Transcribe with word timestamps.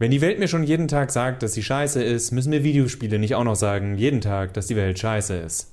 Wenn 0.00 0.10
die 0.10 0.22
Welt 0.22 0.38
mir 0.38 0.48
schon 0.48 0.64
jeden 0.64 0.88
Tag 0.88 1.10
sagt, 1.10 1.42
dass 1.42 1.52
sie 1.52 1.62
scheiße 1.62 2.02
ist, 2.02 2.30
müssen 2.30 2.48
mir 2.48 2.64
Videospiele 2.64 3.18
nicht 3.18 3.34
auch 3.34 3.44
noch 3.44 3.54
sagen, 3.54 3.98
jeden 3.98 4.22
Tag, 4.22 4.54
dass 4.54 4.66
die 4.66 4.74
Welt 4.74 4.98
scheiße 4.98 5.36
ist. 5.36 5.70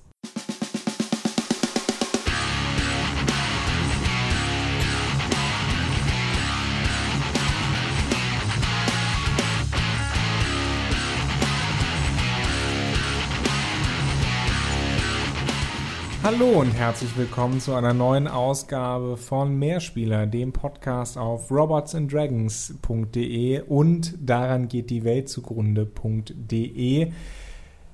Hallo 16.27 16.59
und 16.59 16.71
herzlich 16.71 17.15
willkommen 17.15 17.61
zu 17.61 17.73
einer 17.73 17.93
neuen 17.93 18.27
Ausgabe 18.27 19.15
von 19.15 19.57
Mehrspieler, 19.57 20.27
dem 20.27 20.51
Podcast 20.51 21.17
auf 21.17 21.49
robotsanddragons.de 21.49 23.61
und 23.61 24.13
daran 24.19 24.67
geht 24.67 24.89
die 24.89 25.05
Welt 25.05 25.29
zugrunde.de. 25.29 27.13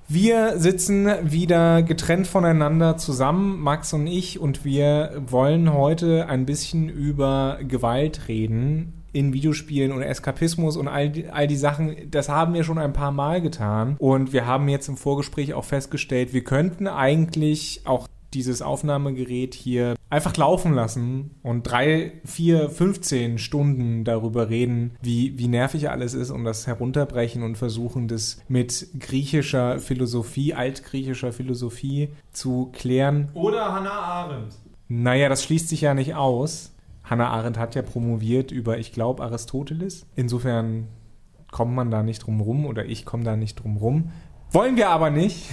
Wir 0.07 0.57
sitzen 0.57 1.09
wieder 1.21 1.83
getrennt 1.83 2.25
voneinander 2.25 2.97
zusammen, 2.97 3.59
Max 3.59 3.93
und 3.93 4.07
ich, 4.07 4.39
und 4.39 4.65
wir 4.65 5.11
wollen 5.27 5.71
heute 5.71 6.27
ein 6.27 6.47
bisschen 6.47 6.89
über 6.89 7.59
Gewalt 7.61 8.27
reden 8.29 9.03
in 9.11 9.31
Videospielen 9.31 9.91
und 9.91 10.01
Eskapismus 10.01 10.75
und 10.75 10.87
all 10.87 11.11
die, 11.11 11.29
all 11.29 11.45
die 11.45 11.55
Sachen, 11.55 12.09
das 12.09 12.29
haben 12.29 12.55
wir 12.55 12.63
schon 12.63 12.79
ein 12.79 12.93
paar 12.93 13.11
Mal 13.11 13.41
getan. 13.41 13.95
Und 13.99 14.33
wir 14.33 14.47
haben 14.47 14.67
jetzt 14.69 14.87
im 14.87 14.97
Vorgespräch 14.97 15.53
auch 15.53 15.65
festgestellt, 15.65 16.33
wir 16.33 16.43
könnten 16.43 16.87
eigentlich 16.87 17.81
auch 17.85 18.07
dieses 18.33 18.61
Aufnahmegerät 18.61 19.53
hier 19.53 19.95
einfach 20.09 20.35
laufen 20.37 20.73
lassen 20.73 21.31
und 21.41 21.63
drei, 21.63 22.13
vier, 22.25 22.69
15 22.69 23.37
Stunden 23.37 24.03
darüber 24.03 24.49
reden, 24.49 24.95
wie, 25.01 25.37
wie 25.39 25.47
nervig 25.47 25.89
alles 25.89 26.13
ist 26.13 26.29
und 26.29 26.43
das 26.43 26.67
herunterbrechen 26.67 27.43
und 27.43 27.57
versuchen, 27.57 28.07
das 28.07 28.41
mit 28.47 28.87
griechischer 28.99 29.79
Philosophie, 29.79 30.53
altgriechischer 30.53 31.33
Philosophie 31.33 32.09
zu 32.31 32.69
klären. 32.73 33.29
Oder 33.33 33.73
Hannah 33.73 33.89
Arendt. 33.89 34.55
Naja, 34.87 35.29
das 35.29 35.43
schließt 35.43 35.69
sich 35.69 35.81
ja 35.81 35.93
nicht 35.93 36.15
aus. 36.15 36.75
Hannah 37.03 37.29
Arendt 37.29 37.57
hat 37.57 37.75
ja 37.75 37.81
promoviert 37.81 38.51
über, 38.51 38.77
ich 38.77 38.93
glaube, 38.93 39.23
Aristoteles. 39.23 40.05
Insofern 40.15 40.87
kommt 41.51 41.73
man 41.73 41.91
da 41.91 42.03
nicht 42.03 42.19
drum 42.19 42.41
rum 42.41 42.65
oder 42.65 42.85
ich 42.85 43.05
komme 43.05 43.23
da 43.23 43.35
nicht 43.35 43.55
drum 43.55 43.77
rum. 43.77 44.11
Wollen 44.51 44.75
wir 44.75 44.89
aber 44.89 45.09
nicht. 45.09 45.49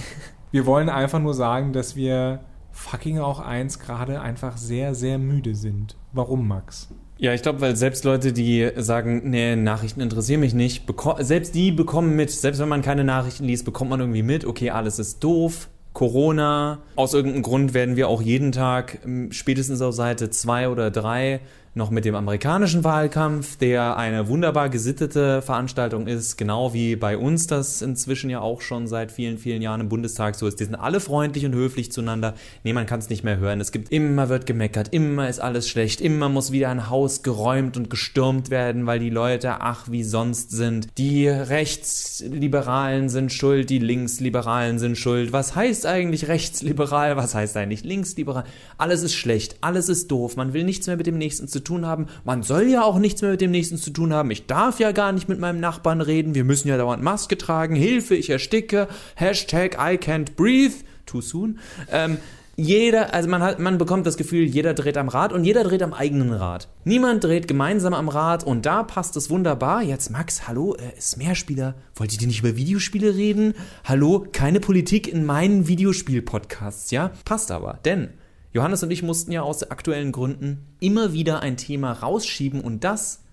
Wir 0.51 0.65
wollen 0.65 0.89
einfach 0.89 1.19
nur 1.19 1.33
sagen, 1.33 1.71
dass 1.73 1.95
wir 1.95 2.41
fucking 2.71 3.19
auch 3.19 3.39
eins 3.39 3.79
gerade 3.79 4.21
einfach 4.21 4.57
sehr, 4.57 4.95
sehr 4.95 5.17
müde 5.17 5.55
sind. 5.55 5.95
Warum, 6.13 6.47
Max? 6.47 6.89
Ja, 7.17 7.33
ich 7.33 7.43
glaube, 7.43 7.61
weil 7.61 7.75
selbst 7.75 8.03
Leute, 8.03 8.33
die 8.33 8.71
sagen, 8.77 9.29
nee, 9.29 9.55
Nachrichten 9.55 10.01
interessieren 10.01 10.39
mich 10.39 10.55
nicht, 10.55 10.85
selbst 11.19 11.53
die 11.53 11.71
bekommen 11.71 12.15
mit, 12.15 12.31
selbst 12.31 12.59
wenn 12.59 12.69
man 12.69 12.81
keine 12.81 13.03
Nachrichten 13.03 13.45
liest, 13.45 13.63
bekommt 13.63 13.91
man 13.91 13.99
irgendwie 13.99 14.23
mit, 14.23 14.43
okay, 14.43 14.71
alles 14.71 14.97
ist 14.97 15.23
doof, 15.23 15.69
Corona. 15.93 16.79
Aus 16.95 17.13
irgendeinem 17.13 17.43
Grund 17.43 17.73
werden 17.73 17.95
wir 17.95 18.07
auch 18.07 18.21
jeden 18.21 18.51
Tag 18.51 18.99
ähm, 19.05 19.31
spätestens 19.31 19.81
auf 19.81 19.93
Seite 19.93 20.29
2 20.29 20.69
oder 20.69 20.89
3 20.89 21.41
noch 21.73 21.89
mit 21.89 22.03
dem 22.03 22.15
amerikanischen 22.15 22.83
Wahlkampf, 22.83 23.55
der 23.55 23.95
eine 23.95 24.27
wunderbar 24.27 24.69
gesittete 24.69 25.41
Veranstaltung 25.41 26.05
ist, 26.05 26.37
genau 26.37 26.73
wie 26.73 26.97
bei 26.97 27.17
uns 27.17 27.47
das 27.47 27.81
inzwischen 27.81 28.29
ja 28.29 28.41
auch 28.41 28.59
schon 28.59 28.87
seit 28.87 29.11
vielen, 29.11 29.37
vielen 29.37 29.61
Jahren 29.61 29.79
im 29.79 29.87
Bundestag 29.87 30.35
so 30.35 30.47
ist. 30.47 30.59
Die 30.59 30.65
sind 30.65 30.75
alle 30.75 30.99
freundlich 30.99 31.45
und 31.45 31.55
höflich 31.55 31.89
zueinander. 31.89 32.33
Nee, 32.65 32.73
man 32.73 32.87
kann 32.87 32.99
es 32.99 33.09
nicht 33.09 33.23
mehr 33.23 33.37
hören. 33.37 33.61
Es 33.61 33.71
gibt 33.71 33.89
immer 33.89 34.27
wird 34.27 34.45
gemeckert, 34.45 34.89
immer 34.91 35.29
ist 35.29 35.39
alles 35.39 35.69
schlecht, 35.69 36.01
immer 36.01 36.27
muss 36.27 36.51
wieder 36.51 36.69
ein 36.69 36.89
Haus 36.89 37.23
geräumt 37.23 37.77
und 37.77 37.89
gestürmt 37.89 38.49
werden, 38.49 38.85
weil 38.85 38.99
die 38.99 39.09
Leute 39.09 39.61
ach 39.61 39.89
wie 39.89 40.03
sonst 40.03 40.51
sind. 40.51 40.89
Die 40.97 41.29
Rechtsliberalen 41.29 43.07
sind 43.07 43.31
schuld, 43.31 43.69
die 43.69 43.79
Linksliberalen 43.79 44.77
sind 44.77 44.97
schuld. 44.97 45.31
Was 45.31 45.55
heißt 45.55 45.85
eigentlich 45.85 46.27
rechtsliberal? 46.27 47.15
Was 47.15 47.33
heißt 47.33 47.55
eigentlich 47.55 47.85
linksliberal? 47.85 48.43
Alles 48.77 49.03
ist 49.03 49.13
schlecht, 49.13 49.55
alles 49.61 49.87
ist 49.87 50.11
doof. 50.11 50.35
Man 50.35 50.51
will 50.51 50.65
nichts 50.65 50.87
mehr 50.87 50.97
mit 50.97 51.07
dem 51.07 51.17
nächsten 51.17 51.47
zu 51.47 51.60
tun 51.63 51.85
haben. 51.85 52.07
Man 52.23 52.43
soll 52.43 52.63
ja 52.63 52.83
auch 52.83 52.99
nichts 52.99 53.21
mehr 53.21 53.31
mit 53.31 53.41
dem 53.41 53.51
nächsten 53.51 53.77
zu 53.77 53.91
tun 53.91 54.13
haben. 54.13 54.31
Ich 54.31 54.47
darf 54.47 54.79
ja 54.79 54.91
gar 54.91 55.11
nicht 55.11 55.29
mit 55.29 55.39
meinem 55.39 55.59
Nachbarn 55.59 56.01
reden. 56.01 56.35
Wir 56.35 56.43
müssen 56.43 56.67
ja 56.67 56.77
dauernd 56.77 57.03
Maske 57.03 57.37
tragen. 57.37 57.75
Hilfe, 57.75 58.15
ich 58.15 58.29
ersticke. 58.29 58.87
Hashtag 59.15 59.75
I 59.75 59.97
can't 59.97 60.35
breathe. 60.35 60.75
Too 61.05 61.21
soon. 61.21 61.59
Ähm, 61.91 62.17
jeder, 62.57 63.13
also 63.13 63.29
man 63.29 63.41
hat, 63.41 63.59
man 63.59 63.77
bekommt 63.77 64.05
das 64.05 64.17
Gefühl, 64.17 64.43
jeder 64.43 64.73
dreht 64.73 64.97
am 64.97 65.07
Rad 65.07 65.33
und 65.33 65.43
jeder 65.45 65.63
dreht 65.63 65.81
am 65.81 65.93
eigenen 65.93 66.31
Rad. 66.31 66.67
Niemand 66.83 67.23
dreht 67.23 67.47
gemeinsam 67.47 67.93
am 67.93 68.09
Rad 68.09 68.43
und 68.43 68.65
da 68.65 68.83
passt 68.83 69.15
es 69.15 69.29
wunderbar. 69.29 69.81
Jetzt 69.81 70.11
Max, 70.11 70.47
hallo, 70.47 70.75
äh, 70.75 70.97
ist 70.97 71.17
Mehrspieler. 71.17 71.75
Wollt 71.95 72.19
ihr 72.19 72.27
nicht 72.27 72.41
über 72.41 72.57
Videospiele 72.57 73.15
reden? 73.15 73.53
Hallo, 73.83 74.27
keine 74.31 74.59
Politik 74.59 75.07
in 75.07 75.25
meinen 75.25 75.67
Videospiel-Podcasts, 75.67 76.91
ja? 76.91 77.11
Passt 77.25 77.51
aber, 77.51 77.79
denn 77.85 78.09
Johannes 78.53 78.83
und 78.83 78.91
ich 78.91 79.03
mussten 79.03 79.31
ja 79.31 79.41
aus 79.41 79.63
aktuellen 79.63 80.11
Gründen 80.11 80.67
immer 80.79 81.13
wieder 81.13 81.41
ein 81.41 81.57
Thema 81.57 81.93
rausschieben 81.93 82.61
und 82.61 82.83
das 82.83 83.23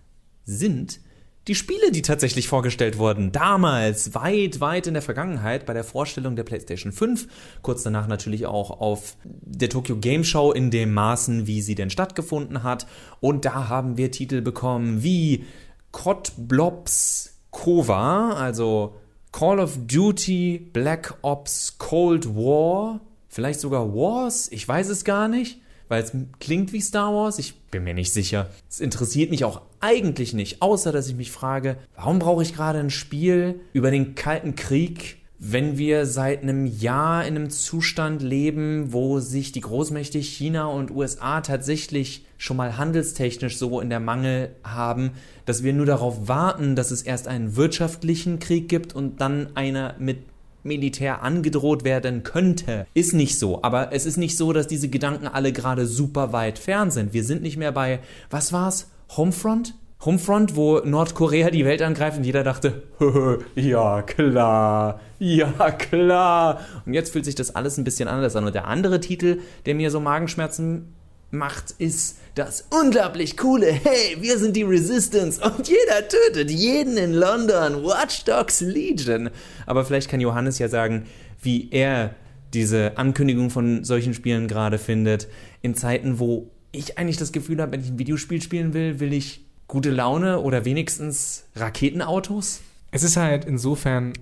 sind 0.45 1.01
die 1.49 1.55
Spiele, 1.55 1.91
die 1.91 2.03
tatsächlich 2.03 2.47
vorgestellt 2.47 2.99
wurden. 2.99 3.33
Damals, 3.33 4.15
weit, 4.15 4.61
weit 4.61 4.87
in 4.87 4.93
der 4.93 5.03
Vergangenheit, 5.03 5.65
bei 5.65 5.73
der 5.73 5.83
Vorstellung 5.83 6.37
der 6.37 6.45
PlayStation 6.45 6.93
5. 6.93 7.27
Kurz 7.63 7.83
danach 7.83 8.07
natürlich 8.07 8.45
auch 8.45 8.71
auf 8.83 9.17
der 9.25 9.71
Tokyo 9.71 9.97
Game 9.97 10.25
Show 10.25 10.53
in 10.53 10.71
dem 10.71 10.93
Maßen, 10.93 11.47
wie 11.47 11.63
sie 11.63 11.75
denn 11.75 11.89
stattgefunden 11.89 12.63
hat. 12.63 12.87
Und 13.21 13.47
da 13.47 13.69
haben 13.69 13.97
wir 13.97 14.11
Titel 14.11 14.43
bekommen 14.43 15.03
wie 15.03 15.47
COD 15.91 16.33
Blobs 16.37 17.39
Kova, 17.51 18.35
also 18.35 18.97
Call 19.33 19.59
of 19.59 19.79
Duty 19.87 20.71
Black 20.73 21.17
Ops 21.23 21.77
Cold 21.79 22.35
War 22.37 23.01
Vielleicht 23.29 23.61
sogar 23.61 23.95
Wars? 23.95 24.49
Ich 24.51 24.67
weiß 24.67 24.89
es 24.89 25.05
gar 25.05 25.29
nicht, 25.29 25.61
weil 25.89 26.03
es 26.03 26.13
klingt 26.41 26.73
wie 26.73 26.81
Star 26.81 27.15
Wars. 27.15 27.39
Ich 27.39 27.55
bin 27.71 27.85
mir 27.85 27.95
nicht 27.95 28.13
sicher. 28.13 28.49
Es 28.69 28.81
interessiert 28.81 29.31
mich 29.31 29.45
auch 29.45 29.63
eigentlich 29.81 30.33
nicht, 30.35 30.63
außer 30.63 30.93
dass 30.93 31.09
ich 31.09 31.15
mich 31.15 31.31
frage, 31.31 31.77
warum 31.95 32.19
brauche 32.19 32.43
ich 32.43 32.55
gerade 32.55 32.79
ein 32.79 32.91
Spiel 32.91 33.61
über 33.73 33.91
den 33.91 34.15
Kalten 34.15 34.55
Krieg, 34.57 35.19
wenn 35.39 35.79
wir 35.79 36.05
seit 36.05 36.43
einem 36.43 36.67
Jahr 36.67 37.25
in 37.25 37.37
einem 37.37 37.51
Zustand 37.51 38.23
leben, 38.23 38.93
wo 38.93 39.21
sich 39.21 39.53
die 39.53 39.61
Großmächte 39.61 40.19
China 40.19 40.67
und 40.67 40.91
USA 40.91 41.43
tatsächlich 41.43 42.27
schon 42.39 42.57
mal 42.57 42.77
handelstechnisch 42.77 43.57
so 43.57 43.81
in 43.81 43.89
der 43.89 44.01
Mangel 44.01 44.57
haben, 44.65 45.13
dass 45.45 45.63
wir 45.63 45.73
nur 45.73 45.87
darauf 45.87 46.27
warten, 46.27 46.75
dass 46.75 46.91
es 46.91 47.03
erst 47.03 47.29
einen 47.29 47.55
wirtschaftlichen 47.55 48.41
Krieg 48.41 48.69
gibt 48.69 48.95
und 48.97 49.21
dann 49.21 49.51
einer 49.55 49.95
mit 49.99 50.19
Militär 50.63 51.23
angedroht 51.23 51.85
werden 51.85 52.23
könnte. 52.23 52.87
Ist 52.95 53.15
nicht 53.15 53.39
so. 53.39 53.63
Aber 53.63 53.93
es 53.93 54.07
ist 54.07 54.17
nicht 54.17 54.37
so, 54.37 54.53
dass 54.53 54.67
diese 54.67 54.89
Gedanken 54.89 55.27
alle 55.27 55.53
gerade 55.53 55.87
super 55.87 56.33
weit 56.33 56.59
fern 56.59 56.91
sind. 56.91 57.13
Wir 57.13 57.25
sind 57.25 57.43
nicht 57.43 57.57
mehr 57.57 57.73
bei, 57.73 58.01
was 58.31 58.53
war's? 58.53 58.91
Homefront? 59.17 59.75
Homefront, 60.05 60.55
wo 60.55 60.79
Nordkorea 60.79 61.51
die 61.51 61.65
Welt 61.65 61.83
angreift 61.83 62.19
und 62.19 62.25
jeder 62.25 62.45
dachte, 62.45 62.85
ja 63.57 64.03
klar, 64.03 65.01
ja 65.19 65.71
klar. 65.73 66.61
Und 66.87 66.95
jetzt 66.95 67.13
fühlt 67.13 67.25
sich 67.25 67.35
das 67.35 67.57
alles 67.57 67.79
ein 67.79 67.85
bisschen 67.85 68.09
anders 68.09 68.37
an. 68.37 68.45
Und 68.45 68.55
der 68.55 68.69
andere 68.69 69.01
Titel, 69.01 69.41
der 69.67 69.75
mir 69.75 69.91
so 69.91 69.99
Magenschmerzen 69.99 70.95
macht, 71.33 71.73
ist 71.79 72.19
das 72.39 72.65
unglaublich 72.71 73.37
coole, 73.37 73.67
hey, 73.67 74.17
wir 74.21 74.39
sind 74.39 74.55
die 74.55 74.63
Resistance 74.63 75.41
und 75.43 75.69
jeder 75.69 76.07
tötet 76.09 76.51
jeden 76.51 76.97
in 76.97 77.13
London, 77.13 77.83
Watch 77.83 78.25
Dogs 78.25 78.61
Legion. 78.61 79.31
Aber 79.67 79.85
vielleicht 79.85 80.09
kann 80.09 80.21
Johannes 80.21 80.59
ja 80.61 80.69
sagen, 80.69 81.07
wie 81.43 81.69
er 81.73 82.15
diese 82.55 82.97
Ankündigung 82.97 83.51
von 83.51 83.83
solchen 83.83 84.15
Spielen 84.15 84.47
gerade 84.47 84.79
findet, 84.79 85.27
in 85.63 85.75
Zeiten, 85.75 86.21
wo 86.21 86.49
ich 86.71 86.97
eigentlich 86.97 87.17
das 87.17 87.33
Gefühl 87.33 87.61
habe, 87.61 87.73
wenn 87.73 87.81
ich 87.81 87.91
ein 87.91 87.99
Videospiel 87.99 88.41
spielen 88.41 88.73
will, 88.73 89.01
will 89.01 89.13
ich 89.13 89.45
gute 89.67 89.91
Laune 89.91 90.41
oder 90.41 90.65
wenigstens 90.65 91.45
Raketenautos? 91.57 92.61
Es 92.93 93.03
ist 93.03 93.17
halt 93.17 93.45
insofern 93.45 94.13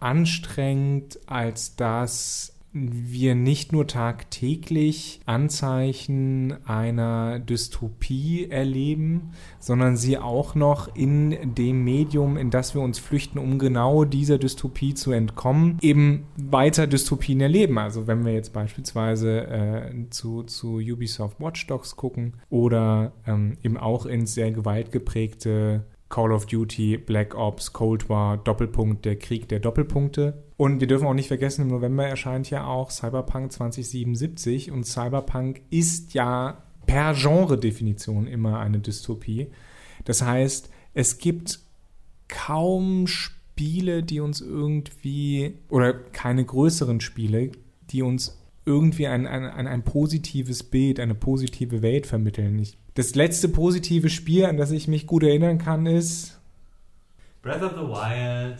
anstrengend, 0.00 1.18
als 1.26 1.76
dass 1.76 2.52
wir 2.80 3.34
nicht 3.34 3.72
nur 3.72 3.86
tagtäglich 3.86 5.20
Anzeichen 5.26 6.56
einer 6.66 7.38
Dystopie 7.38 8.48
erleben, 8.50 9.32
sondern 9.58 9.96
sie 9.96 10.18
auch 10.18 10.54
noch 10.54 10.94
in 10.94 11.54
dem 11.54 11.84
Medium, 11.84 12.36
in 12.36 12.50
das 12.50 12.74
wir 12.74 12.82
uns 12.82 12.98
flüchten, 12.98 13.38
um 13.38 13.58
genau 13.58 14.04
dieser 14.04 14.38
Dystopie 14.38 14.94
zu 14.94 15.12
entkommen, 15.12 15.78
eben 15.80 16.26
weiter 16.36 16.86
Dystopien 16.86 17.40
erleben. 17.40 17.78
Also 17.78 18.06
wenn 18.06 18.24
wir 18.24 18.32
jetzt 18.32 18.52
beispielsweise 18.52 19.46
äh, 19.46 20.10
zu, 20.10 20.42
zu 20.42 20.76
Ubisoft 20.76 21.40
Watch 21.40 21.66
Dogs 21.66 21.96
gucken 21.96 22.34
oder 22.50 23.12
ähm, 23.26 23.56
eben 23.62 23.76
auch 23.76 24.06
ins 24.06 24.34
sehr 24.34 24.52
gewaltgeprägte 24.52 25.84
Call 26.08 26.32
of 26.32 26.46
Duty, 26.46 26.96
Black 26.96 27.34
Ops, 27.34 27.72
Cold 27.72 28.08
War, 28.08 28.38
Doppelpunkt, 28.38 29.04
der 29.04 29.16
Krieg 29.16 29.48
der 29.48 29.60
Doppelpunkte. 29.60 30.42
Und 30.56 30.80
wir 30.80 30.86
dürfen 30.86 31.06
auch 31.06 31.14
nicht 31.14 31.28
vergessen, 31.28 31.62
im 31.62 31.68
November 31.68 32.06
erscheint 32.06 32.50
ja 32.50 32.66
auch 32.66 32.90
Cyberpunk 32.90 33.52
2077 33.52 34.70
und 34.70 34.84
Cyberpunk 34.84 35.60
ist 35.70 36.14
ja 36.14 36.62
per 36.86 37.14
Genre-Definition 37.14 38.26
immer 38.26 38.58
eine 38.58 38.78
Dystopie. 38.78 39.48
Das 40.04 40.22
heißt, 40.22 40.70
es 40.94 41.18
gibt 41.18 41.60
kaum 42.28 43.06
Spiele, 43.06 44.02
die 44.02 44.20
uns 44.20 44.40
irgendwie, 44.40 45.54
oder 45.68 45.92
keine 45.92 46.44
größeren 46.44 47.00
Spiele, 47.00 47.52
die 47.90 48.02
uns 48.02 48.38
irgendwie 48.64 49.06
ein, 49.06 49.26
ein, 49.26 49.44
ein, 49.44 49.66
ein 49.66 49.82
positives 49.82 50.62
Bild, 50.62 51.00
eine 51.00 51.14
positive 51.14 51.82
Welt 51.82 52.06
vermitteln. 52.06 52.58
Ich, 52.58 52.76
das 52.98 53.14
letzte 53.14 53.48
positive 53.48 54.10
Spiel, 54.10 54.44
an 54.44 54.56
das 54.56 54.72
ich 54.72 54.88
mich 54.88 55.06
gut 55.06 55.22
erinnern 55.22 55.58
kann, 55.58 55.86
ist 55.86 56.40
Breath 57.42 57.62
of 57.62 57.74
the 57.74 57.86
Wild. 57.86 58.58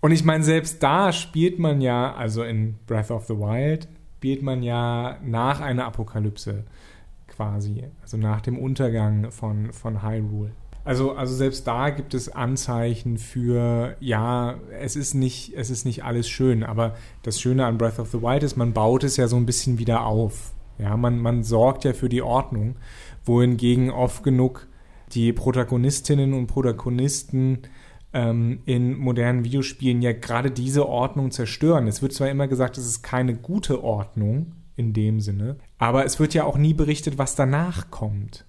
Und 0.00 0.12
ich 0.12 0.22
meine, 0.22 0.44
selbst 0.44 0.82
da 0.82 1.12
spielt 1.12 1.58
man 1.58 1.80
ja, 1.80 2.14
also 2.14 2.42
in 2.44 2.74
Breath 2.86 3.10
of 3.10 3.24
the 3.26 3.34
Wild, 3.34 3.88
spielt 4.18 4.42
man 4.42 4.62
ja 4.62 5.16
nach 5.24 5.60
einer 5.60 5.86
Apokalypse 5.86 6.64
quasi, 7.26 7.84
also 8.02 8.18
nach 8.18 8.42
dem 8.42 8.58
Untergang 8.58 9.30
von, 9.30 9.72
von 9.72 10.02
Hyrule. 10.02 10.50
Also, 10.84 11.12
also 11.12 11.34
selbst 11.34 11.66
da 11.66 11.88
gibt 11.88 12.12
es 12.12 12.28
Anzeichen 12.28 13.16
für, 13.16 13.96
ja, 13.98 14.56
es 14.78 14.94
ist, 14.94 15.14
nicht, 15.14 15.54
es 15.56 15.70
ist 15.70 15.86
nicht 15.86 16.04
alles 16.04 16.28
schön, 16.28 16.64
aber 16.64 16.96
das 17.22 17.40
Schöne 17.40 17.64
an 17.64 17.78
Breath 17.78 17.98
of 17.98 18.10
the 18.10 18.20
Wild 18.20 18.42
ist, 18.42 18.56
man 18.56 18.74
baut 18.74 19.04
es 19.04 19.16
ja 19.16 19.26
so 19.26 19.36
ein 19.36 19.46
bisschen 19.46 19.78
wieder 19.78 20.04
auf. 20.04 20.52
Ja, 20.78 20.96
man, 20.96 21.18
man 21.18 21.42
sorgt 21.42 21.84
ja 21.84 21.92
für 21.92 22.08
die 22.08 22.22
Ordnung, 22.22 22.76
wohingegen 23.28 23.90
oft 23.90 24.22
genug 24.22 24.66
die 25.12 25.32
Protagonistinnen 25.32 26.34
und 26.34 26.48
Protagonisten 26.48 27.60
ähm, 28.12 28.60
in 28.64 28.96
modernen 28.96 29.44
Videospielen 29.44 30.02
ja 30.02 30.12
gerade 30.12 30.50
diese 30.50 30.88
Ordnung 30.88 31.30
zerstören. 31.30 31.86
Es 31.86 32.02
wird 32.02 32.12
zwar 32.12 32.28
immer 32.28 32.48
gesagt, 32.48 32.78
es 32.78 32.86
ist 32.86 33.02
keine 33.02 33.34
gute 33.34 33.82
Ordnung 33.82 34.52
in 34.76 34.92
dem 34.92 35.20
Sinne, 35.20 35.56
aber 35.78 36.04
es 36.04 36.18
wird 36.18 36.34
ja 36.34 36.44
auch 36.44 36.56
nie 36.56 36.74
berichtet, 36.74 37.18
was 37.18 37.34
danach 37.34 37.90
kommt. 37.90 38.44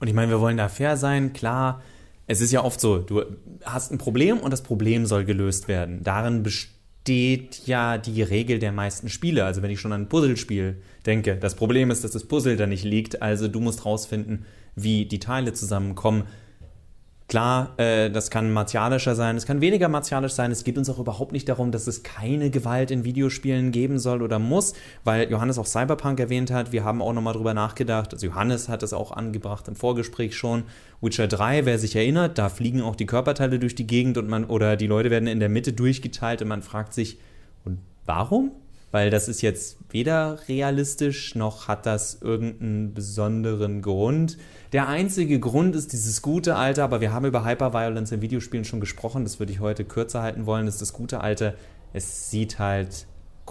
Und 0.00 0.08
ich 0.08 0.14
meine, 0.14 0.30
wir 0.30 0.40
wollen 0.40 0.56
da 0.56 0.68
fair 0.68 0.96
sein, 0.96 1.32
klar. 1.32 1.82
Es 2.26 2.40
ist 2.40 2.52
ja 2.52 2.64
oft 2.64 2.80
so, 2.80 2.98
du 2.98 3.22
hast 3.64 3.92
ein 3.92 3.98
Problem 3.98 4.38
und 4.38 4.50
das 4.50 4.62
Problem 4.62 5.06
soll 5.06 5.24
gelöst 5.24 5.68
werden. 5.68 6.02
Darin 6.02 6.42
besteht 6.42 6.71
ja 7.66 7.98
die 7.98 8.22
Regel 8.22 8.58
der 8.58 8.72
meisten 8.72 9.08
Spiele. 9.08 9.44
Also 9.44 9.62
wenn 9.62 9.70
ich 9.70 9.80
schon 9.80 9.92
an 9.92 10.02
ein 10.02 10.08
Puzzlespiel 10.08 10.76
denke, 11.06 11.36
das 11.36 11.54
Problem 11.54 11.90
ist, 11.90 12.04
dass 12.04 12.12
das 12.12 12.24
Puzzle 12.24 12.56
da 12.56 12.66
nicht 12.66 12.84
liegt, 12.84 13.22
also 13.22 13.48
du 13.48 13.60
musst 13.60 13.84
rausfinden, 13.84 14.44
wie 14.76 15.06
die 15.06 15.18
Teile 15.18 15.52
zusammenkommen. 15.52 16.24
Klar, 17.32 17.72
äh, 17.78 18.10
das 18.10 18.28
kann 18.30 18.52
martialischer 18.52 19.14
sein, 19.14 19.38
es 19.38 19.46
kann 19.46 19.62
weniger 19.62 19.88
martialisch 19.88 20.34
sein. 20.34 20.50
Es 20.50 20.64
geht 20.64 20.76
uns 20.76 20.90
auch 20.90 20.98
überhaupt 20.98 21.32
nicht 21.32 21.48
darum, 21.48 21.72
dass 21.72 21.86
es 21.86 22.02
keine 22.02 22.50
Gewalt 22.50 22.90
in 22.90 23.04
Videospielen 23.04 23.72
geben 23.72 23.98
soll 23.98 24.20
oder 24.20 24.38
muss, 24.38 24.74
weil 25.02 25.30
Johannes 25.30 25.56
auch 25.56 25.64
Cyberpunk 25.64 26.20
erwähnt 26.20 26.50
hat. 26.50 26.72
Wir 26.72 26.84
haben 26.84 27.00
auch 27.00 27.14
nochmal 27.14 27.32
drüber 27.32 27.54
nachgedacht. 27.54 28.12
Also 28.12 28.26
Johannes 28.26 28.68
hat 28.68 28.82
es 28.82 28.92
auch 28.92 29.12
angebracht 29.12 29.66
im 29.66 29.76
Vorgespräch 29.76 30.36
schon. 30.36 30.64
Witcher 31.00 31.26
3, 31.26 31.64
wer 31.64 31.78
sich 31.78 31.96
erinnert, 31.96 32.36
da 32.36 32.50
fliegen 32.50 32.82
auch 32.82 32.96
die 32.96 33.06
Körperteile 33.06 33.58
durch 33.58 33.74
die 33.74 33.86
Gegend 33.86 34.18
und 34.18 34.28
man 34.28 34.44
oder 34.44 34.76
die 34.76 34.86
Leute 34.86 35.10
werden 35.10 35.26
in 35.26 35.40
der 35.40 35.48
Mitte 35.48 35.72
durchgeteilt 35.72 36.42
und 36.42 36.48
man 36.48 36.60
fragt 36.60 36.92
sich, 36.92 37.18
und 37.64 37.78
warum? 38.04 38.50
weil 38.92 39.10
das 39.10 39.26
ist 39.26 39.40
jetzt 39.40 39.78
weder 39.90 40.38
realistisch 40.48 41.34
noch 41.34 41.66
hat 41.66 41.86
das 41.86 42.20
irgendeinen 42.20 42.94
besonderen 42.94 43.82
Grund. 43.82 44.36
Der 44.72 44.88
einzige 44.88 45.38
Grund 45.38 45.76
ist 45.76 45.92
dieses 45.92 46.22
gute 46.22 46.56
alte, 46.56 46.82
aber 46.82 47.02
wir 47.02 47.12
haben 47.12 47.26
über 47.26 47.44
Hyperviolence 47.44 48.10
in 48.12 48.22
Videospielen 48.22 48.64
schon 48.64 48.80
gesprochen, 48.80 49.22
das 49.22 49.38
würde 49.38 49.52
ich 49.52 49.60
heute 49.60 49.84
kürzer 49.84 50.22
halten 50.22 50.46
wollen, 50.46 50.66
ist 50.66 50.80
das 50.80 50.94
gute 50.94 51.20
alte, 51.20 51.54
es 51.92 52.30
sieht 52.30 52.58
halt 52.58 53.06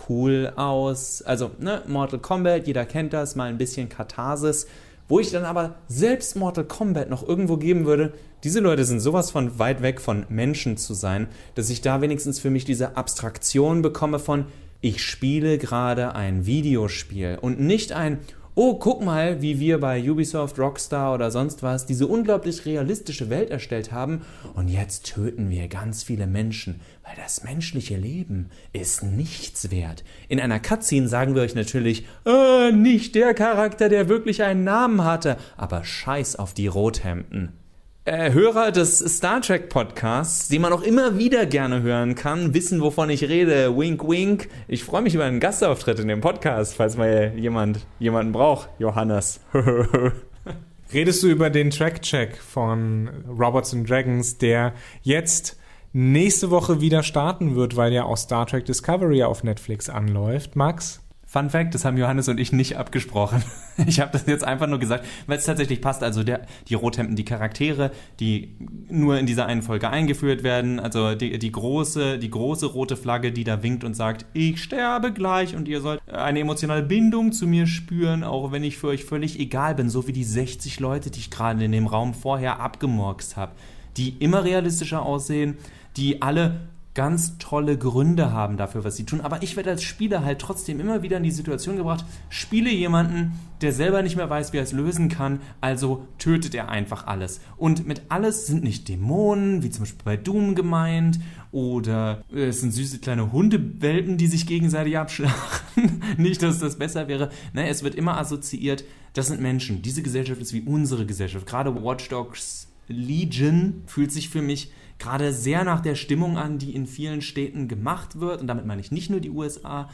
cool 0.09 0.51
aus. 0.55 1.21
Also, 1.21 1.51
ne, 1.59 1.83
Mortal 1.85 2.17
Kombat, 2.17 2.65
jeder 2.65 2.85
kennt 2.85 3.13
das, 3.13 3.35
mal 3.35 3.49
ein 3.49 3.59
bisschen 3.59 3.87
Katharsis. 3.87 4.65
Wo 5.07 5.19
ich 5.19 5.29
dann 5.29 5.43
aber 5.43 5.75
selbst 5.87 6.37
Mortal 6.37 6.63
Kombat 6.63 7.09
noch 7.09 7.27
irgendwo 7.27 7.57
geben 7.57 7.85
würde, 7.85 8.13
diese 8.43 8.61
Leute 8.61 8.85
sind 8.85 9.01
sowas 9.01 9.29
von 9.29 9.59
weit 9.59 9.81
weg 9.81 9.99
von 9.99 10.25
Menschen 10.29 10.77
zu 10.77 10.93
sein, 10.95 11.27
dass 11.53 11.69
ich 11.69 11.81
da 11.81 12.01
wenigstens 12.01 12.39
für 12.39 12.49
mich 12.49 12.65
diese 12.65 12.95
Abstraktion 12.95 13.81
bekomme 13.81 14.19
von, 14.19 14.45
ich 14.79 15.03
spiele 15.03 15.59
gerade 15.59 16.15
ein 16.15 16.47
Videospiel 16.47 17.37
und 17.39 17.59
nicht 17.59 17.91
ein, 17.91 18.19
oh, 18.63 18.75
guck 18.75 19.03
mal, 19.03 19.41
wie 19.41 19.59
wir 19.59 19.79
bei 19.79 20.07
Ubisoft, 20.07 20.59
Rockstar 20.59 21.15
oder 21.15 21.31
sonst 21.31 21.63
was 21.63 21.87
diese 21.87 22.05
unglaublich 22.05 22.63
realistische 22.63 23.31
Welt 23.31 23.49
erstellt 23.49 23.91
haben. 23.91 24.21
Und 24.53 24.67
jetzt 24.67 25.07
töten 25.07 25.49
wir 25.49 25.67
ganz 25.67 26.03
viele 26.03 26.27
Menschen, 26.27 26.79
weil 27.03 27.15
das 27.15 27.43
menschliche 27.43 27.97
Leben 27.97 28.51
ist 28.71 29.01
nichts 29.01 29.71
wert. 29.71 30.03
In 30.29 30.39
einer 30.39 30.59
Cutscene 30.59 31.07
sagen 31.07 31.33
wir 31.33 31.41
euch 31.41 31.55
natürlich, 31.55 32.05
äh, 32.27 32.71
nicht 32.71 33.15
der 33.15 33.33
Charakter, 33.33 33.89
der 33.89 34.09
wirklich 34.09 34.43
einen 34.43 34.63
Namen 34.63 35.03
hatte, 35.03 35.37
aber 35.57 35.83
scheiß 35.83 36.35
auf 36.35 36.53
die 36.53 36.67
Rothemden 36.67 37.60
äh, 38.05 38.31
Hörer 38.31 38.71
des 38.71 38.99
Star 38.99 39.41
Trek 39.41 39.69
Podcasts, 39.69 40.47
die 40.47 40.59
man 40.59 40.73
auch 40.73 40.81
immer 40.81 41.17
wieder 41.17 41.45
gerne 41.45 41.81
hören 41.81 42.15
kann, 42.15 42.53
wissen, 42.53 42.81
wovon 42.81 43.09
ich 43.09 43.23
rede. 43.23 43.77
Wink, 43.77 44.07
wink. 44.07 44.49
Ich 44.67 44.83
freue 44.83 45.01
mich 45.01 45.13
über 45.13 45.25
einen 45.25 45.39
Gastauftritt 45.39 45.99
in 45.99 46.07
dem 46.07 46.21
Podcast, 46.21 46.75
falls 46.75 46.97
mal 46.97 47.33
jemand 47.35 47.85
jemanden 47.99 48.31
braucht. 48.31 48.69
Johannes. 48.79 49.39
Redest 50.93 51.23
du 51.23 51.27
über 51.27 51.49
den 51.49 51.69
Track-Check 51.69 52.37
von 52.37 53.09
Robots 53.27 53.73
and 53.73 53.89
Dragons, 53.89 54.37
der 54.37 54.73
jetzt 55.03 55.57
nächste 55.93 56.49
Woche 56.49 56.81
wieder 56.81 57.03
starten 57.03 57.55
wird, 57.55 57.75
weil 57.75 57.93
ja 57.93 58.03
auch 58.03 58.17
Star 58.17 58.45
Trek 58.45 58.65
Discovery 58.65 59.23
auf 59.23 59.43
Netflix 59.43 59.89
anläuft, 59.89 60.55
Max? 60.55 61.00
Fun 61.31 61.49
Fact, 61.49 61.73
das 61.73 61.85
haben 61.85 61.97
Johannes 61.97 62.27
und 62.27 62.41
ich 62.41 62.51
nicht 62.51 62.77
abgesprochen. 62.77 63.41
Ich 63.87 63.99
habe 64.01 64.11
das 64.11 64.25
jetzt 64.27 64.43
einfach 64.43 64.67
nur 64.67 64.79
gesagt, 64.79 65.05
weil 65.27 65.37
es 65.37 65.45
tatsächlich 65.45 65.81
passt. 65.81 66.03
Also 66.03 66.23
der, 66.23 66.45
die 66.67 66.75
Rothemden, 66.75 67.15
die 67.15 67.23
Charaktere, 67.23 67.91
die 68.19 68.53
nur 68.89 69.17
in 69.17 69.25
dieser 69.25 69.45
einen 69.45 69.61
Folge 69.61 69.89
eingeführt 69.89 70.43
werden. 70.43 70.79
Also 70.79 71.15
die, 71.15 71.39
die, 71.39 71.51
große, 71.51 72.19
die 72.19 72.29
große 72.29 72.65
rote 72.67 72.97
Flagge, 72.97 73.31
die 73.31 73.45
da 73.45 73.63
winkt 73.63 73.85
und 73.85 73.95
sagt, 73.95 74.25
ich 74.33 74.61
sterbe 74.61 75.13
gleich 75.13 75.55
und 75.55 75.69
ihr 75.69 75.79
sollt 75.79 76.01
eine 76.11 76.41
emotionale 76.41 76.83
Bindung 76.83 77.31
zu 77.31 77.47
mir 77.47 77.65
spüren, 77.65 78.23
auch 78.23 78.51
wenn 78.51 78.63
ich 78.63 78.77
für 78.77 78.87
euch 78.87 79.05
völlig 79.05 79.39
egal 79.39 79.73
bin. 79.73 79.89
So 79.89 80.05
wie 80.05 80.13
die 80.13 80.25
60 80.25 80.81
Leute, 80.81 81.09
die 81.09 81.19
ich 81.19 81.31
gerade 81.31 81.63
in 81.63 81.71
dem 81.71 81.87
Raum 81.87 82.13
vorher 82.13 82.59
abgemurkst 82.59 83.37
habe. 83.37 83.53
Die 83.95 84.17
immer 84.19 84.43
realistischer 84.43 85.01
aussehen, 85.01 85.57
die 85.95 86.21
alle 86.21 86.59
ganz 86.93 87.37
tolle 87.37 87.77
Gründe 87.77 88.31
haben 88.31 88.57
dafür, 88.57 88.83
was 88.83 88.97
sie 88.97 89.05
tun. 89.05 89.21
Aber 89.21 89.43
ich 89.43 89.55
werde 89.55 89.69
als 89.69 89.83
Spieler 89.83 90.25
halt 90.25 90.39
trotzdem 90.39 90.79
immer 90.79 91.03
wieder 91.03 91.17
in 91.17 91.23
die 91.23 91.31
Situation 91.31 91.77
gebracht, 91.77 92.03
spiele 92.29 92.69
jemanden, 92.69 93.31
der 93.61 93.71
selber 93.71 94.01
nicht 94.01 94.17
mehr 94.17 94.29
weiß, 94.29 94.51
wie 94.51 94.57
er 94.57 94.63
es 94.63 94.73
lösen 94.73 95.07
kann, 95.07 95.39
also 95.61 96.07
tötet 96.17 96.53
er 96.53 96.69
einfach 96.69 97.07
alles. 97.07 97.39
Und 97.55 97.87
mit 97.87 98.01
alles 98.09 98.47
sind 98.47 98.63
nicht 98.63 98.89
Dämonen, 98.89 99.63
wie 99.63 99.69
zum 99.69 99.83
Beispiel 99.83 100.03
bei 100.03 100.17
Doom 100.17 100.55
gemeint, 100.55 101.19
oder 101.51 102.23
äh, 102.33 102.47
es 102.47 102.61
sind 102.61 102.71
süße 102.71 102.99
kleine 102.99 103.31
Hundewelpen, 103.31 104.17
die 104.17 104.27
sich 104.27 104.47
gegenseitig 104.47 104.97
abschlachten. 104.97 106.01
nicht, 106.17 106.41
dass 106.41 106.59
das 106.59 106.77
besser 106.77 107.07
wäre. 107.07 107.29
Ne, 107.53 107.67
es 107.69 107.83
wird 107.83 107.95
immer 107.95 108.17
assoziiert, 108.17 108.83
das 109.13 109.27
sind 109.27 109.41
Menschen. 109.41 109.81
Diese 109.81 110.01
Gesellschaft 110.01 110.41
ist 110.41 110.53
wie 110.53 110.61
unsere 110.61 111.05
Gesellschaft. 111.05 111.45
Gerade 111.45 111.83
Watch 111.83 112.09
Dogs 112.09 112.67
Legion 112.87 113.83
fühlt 113.85 114.11
sich 114.11 114.29
für 114.29 114.41
mich 114.41 114.71
gerade 115.01 115.33
sehr 115.33 115.63
nach 115.63 115.81
der 115.81 115.95
Stimmung 115.95 116.37
an, 116.37 116.59
die 116.59 116.75
in 116.75 116.85
vielen 116.85 117.21
Städten 117.21 117.67
gemacht 117.67 118.19
wird. 118.19 118.39
Und 118.39 118.47
damit 118.47 118.65
meine 118.65 118.81
ich 118.81 118.91
nicht 118.91 119.09
nur 119.09 119.19
die 119.19 119.31
USA. 119.31 119.89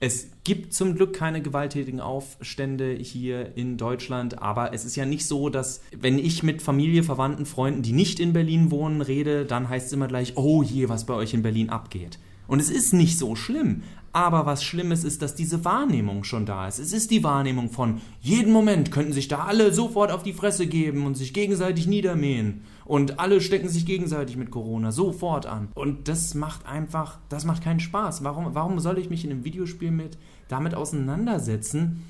Es 0.00 0.28
gibt 0.44 0.74
zum 0.74 0.94
Glück 0.94 1.14
keine 1.14 1.40
gewalttätigen 1.40 2.00
Aufstände 2.00 2.92
hier 2.92 3.56
in 3.56 3.76
Deutschland, 3.78 4.42
aber 4.42 4.72
es 4.72 4.84
ist 4.84 4.96
ja 4.96 5.06
nicht 5.06 5.26
so, 5.26 5.48
dass 5.48 5.80
wenn 5.98 6.18
ich 6.18 6.42
mit 6.42 6.62
Familie, 6.62 7.02
Verwandten, 7.02 7.46
Freunden, 7.46 7.82
die 7.82 7.92
nicht 7.92 8.20
in 8.20 8.32
Berlin 8.32 8.70
wohnen, 8.70 9.00
rede, 9.00 9.44
dann 9.44 9.68
heißt 9.68 9.86
es 9.86 9.92
immer 9.92 10.08
gleich, 10.08 10.36
oh 10.36 10.62
je, 10.62 10.88
was 10.88 11.06
bei 11.06 11.14
euch 11.14 11.32
in 11.34 11.42
Berlin 11.42 11.70
abgeht. 11.70 12.18
Und 12.46 12.60
es 12.60 12.70
ist 12.70 12.92
nicht 12.92 13.18
so 13.18 13.34
schlimm. 13.36 13.82
Aber 14.14 14.46
was 14.46 14.62
Schlimmes 14.62 15.02
ist, 15.02 15.22
dass 15.22 15.34
diese 15.34 15.64
Wahrnehmung 15.64 16.22
schon 16.22 16.46
da 16.46 16.68
ist. 16.68 16.78
Es 16.78 16.92
ist 16.92 17.10
die 17.10 17.24
Wahrnehmung 17.24 17.68
von, 17.68 18.00
jeden 18.20 18.52
Moment 18.52 18.92
könnten 18.92 19.12
sich 19.12 19.26
da 19.26 19.40
alle 19.40 19.72
sofort 19.72 20.12
auf 20.12 20.22
die 20.22 20.32
Fresse 20.32 20.68
geben 20.68 21.04
und 21.04 21.16
sich 21.16 21.34
gegenseitig 21.34 21.88
niedermähen. 21.88 22.62
Und 22.84 23.18
alle 23.18 23.40
stecken 23.40 23.68
sich 23.68 23.86
gegenseitig 23.86 24.36
mit 24.36 24.52
Corona 24.52 24.92
sofort 24.92 25.46
an. 25.46 25.66
Und 25.74 26.06
das 26.06 26.34
macht 26.34 26.64
einfach, 26.64 27.18
das 27.28 27.44
macht 27.44 27.64
keinen 27.64 27.80
Spaß. 27.80 28.22
Warum, 28.22 28.54
warum 28.54 28.78
soll 28.78 28.98
ich 28.98 29.10
mich 29.10 29.24
in 29.24 29.32
einem 29.32 29.44
Videospiel 29.44 29.90
mit 29.90 30.16
damit 30.46 30.76
auseinandersetzen? 30.76 32.04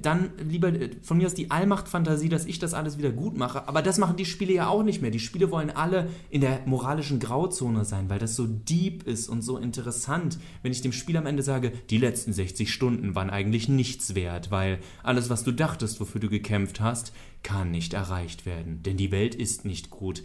Dann 0.00 0.30
lieber 0.48 0.68
äh, 0.68 0.90
von 1.02 1.18
mir 1.18 1.26
aus 1.26 1.34
die 1.34 1.50
Allmacht-Fantasie, 1.50 2.28
dass 2.28 2.46
ich 2.46 2.58
das 2.58 2.74
alles 2.74 2.98
wieder 2.98 3.10
gut 3.10 3.36
mache. 3.36 3.68
Aber 3.68 3.82
das 3.82 3.98
machen 3.98 4.16
die 4.16 4.24
Spiele 4.24 4.52
ja 4.52 4.68
auch 4.68 4.82
nicht 4.82 5.02
mehr. 5.02 5.10
Die 5.10 5.20
Spiele 5.20 5.50
wollen 5.50 5.70
alle 5.70 6.08
in 6.30 6.40
der 6.40 6.60
moralischen 6.66 7.20
Grauzone 7.20 7.84
sein, 7.84 8.08
weil 8.08 8.18
das 8.18 8.36
so 8.36 8.46
deep 8.46 9.06
ist 9.06 9.28
und 9.28 9.42
so 9.42 9.58
interessant, 9.58 10.38
wenn 10.62 10.72
ich 10.72 10.82
dem 10.82 10.92
Spiel 10.92 11.16
am 11.16 11.26
Ende 11.26 11.42
sage, 11.42 11.72
die 11.90 11.98
letzten 11.98 12.32
60 12.32 12.72
Stunden 12.72 13.14
waren 13.14 13.30
eigentlich 13.30 13.68
nichts 13.68 14.14
wert, 14.14 14.50
weil 14.50 14.78
alles, 15.02 15.30
was 15.30 15.44
du 15.44 15.52
dachtest, 15.52 16.00
wofür 16.00 16.20
du 16.20 16.28
gekämpft 16.28 16.80
hast, 16.80 17.12
kann 17.42 17.70
nicht 17.70 17.92
erreicht 17.92 18.46
werden. 18.46 18.82
Denn 18.82 18.96
die 18.96 19.10
Welt 19.10 19.34
ist 19.34 19.64
nicht 19.64 19.90
gut. 19.90 20.22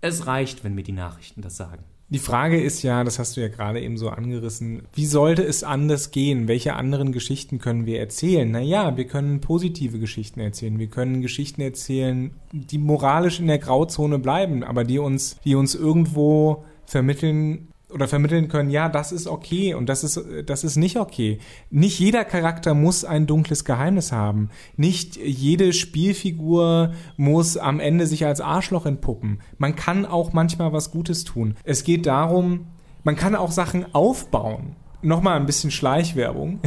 Es 0.00 0.26
reicht, 0.26 0.64
wenn 0.64 0.74
mir 0.74 0.82
die 0.82 0.92
Nachrichten 0.92 1.42
das 1.42 1.56
sagen. 1.56 1.84
Die 2.12 2.18
Frage 2.18 2.60
ist 2.60 2.82
ja, 2.82 3.04
das 3.04 3.18
hast 3.18 3.38
du 3.38 3.40
ja 3.40 3.48
gerade 3.48 3.80
eben 3.80 3.96
so 3.96 4.10
angerissen, 4.10 4.82
wie 4.92 5.06
sollte 5.06 5.42
es 5.44 5.64
anders 5.64 6.10
gehen? 6.10 6.46
Welche 6.46 6.74
anderen 6.74 7.10
Geschichten 7.10 7.58
können 7.58 7.86
wir 7.86 8.00
erzählen? 8.00 8.50
Naja, 8.50 8.98
wir 8.98 9.06
können 9.06 9.40
positive 9.40 9.98
Geschichten 9.98 10.40
erzählen. 10.40 10.78
Wir 10.78 10.88
können 10.88 11.22
Geschichten 11.22 11.62
erzählen, 11.62 12.32
die 12.52 12.76
moralisch 12.76 13.40
in 13.40 13.46
der 13.46 13.56
Grauzone 13.56 14.18
bleiben, 14.18 14.62
aber 14.62 14.84
die 14.84 14.98
uns, 14.98 15.38
die 15.46 15.54
uns 15.54 15.74
irgendwo 15.74 16.66
vermitteln, 16.84 17.71
oder 17.92 18.08
vermitteln 18.08 18.48
können, 18.48 18.70
ja, 18.70 18.88
das 18.88 19.12
ist 19.12 19.26
okay 19.26 19.74
und 19.74 19.88
das 19.88 20.04
ist, 20.04 20.20
das 20.46 20.64
ist 20.64 20.76
nicht 20.76 20.96
okay. 20.96 21.38
Nicht 21.70 21.98
jeder 21.98 22.24
Charakter 22.24 22.74
muss 22.74 23.04
ein 23.04 23.26
dunkles 23.26 23.64
Geheimnis 23.64 24.12
haben. 24.12 24.50
Nicht 24.76 25.16
jede 25.16 25.72
Spielfigur 25.72 26.92
muss 27.16 27.56
am 27.56 27.80
Ende 27.80 28.06
sich 28.06 28.26
als 28.26 28.40
Arschloch 28.40 28.86
entpuppen. 28.86 29.40
Man 29.58 29.76
kann 29.76 30.06
auch 30.06 30.32
manchmal 30.32 30.72
was 30.72 30.90
Gutes 30.90 31.24
tun. 31.24 31.56
Es 31.64 31.84
geht 31.84 32.06
darum, 32.06 32.66
man 33.04 33.16
kann 33.16 33.34
auch 33.34 33.50
Sachen 33.50 33.94
aufbauen. 33.94 34.76
Nochmal 35.02 35.38
ein 35.38 35.46
bisschen 35.46 35.72
Schleichwerbung. 35.72 36.60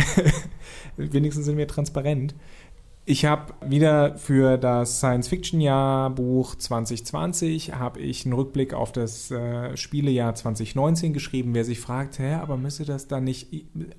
Wenigstens 0.98 1.46
sind 1.46 1.58
wir 1.58 1.68
transparent. 1.68 2.36
Ich 3.08 3.26
habe 3.26 3.54
wieder 3.64 4.18
für 4.18 4.58
das 4.58 4.98
Science-Fiction-Jahrbuch 4.98 6.56
2020 6.56 7.76
habe 7.76 8.00
ich 8.00 8.26
einen 8.26 8.34
Rückblick 8.34 8.74
auf 8.74 8.92
das 8.92 9.30
äh, 9.30 9.78
Spielejahr 9.78 10.34
2019 10.34 11.14
geschrieben. 11.14 11.54
Wer 11.54 11.66
sich 11.66 11.80
fragt, 11.80 12.18
hä, 12.18 12.34
aber 12.34 12.58
müsste 12.58 12.84
das 12.84 13.08
dann 13.08 13.26
nicht 13.26 13.48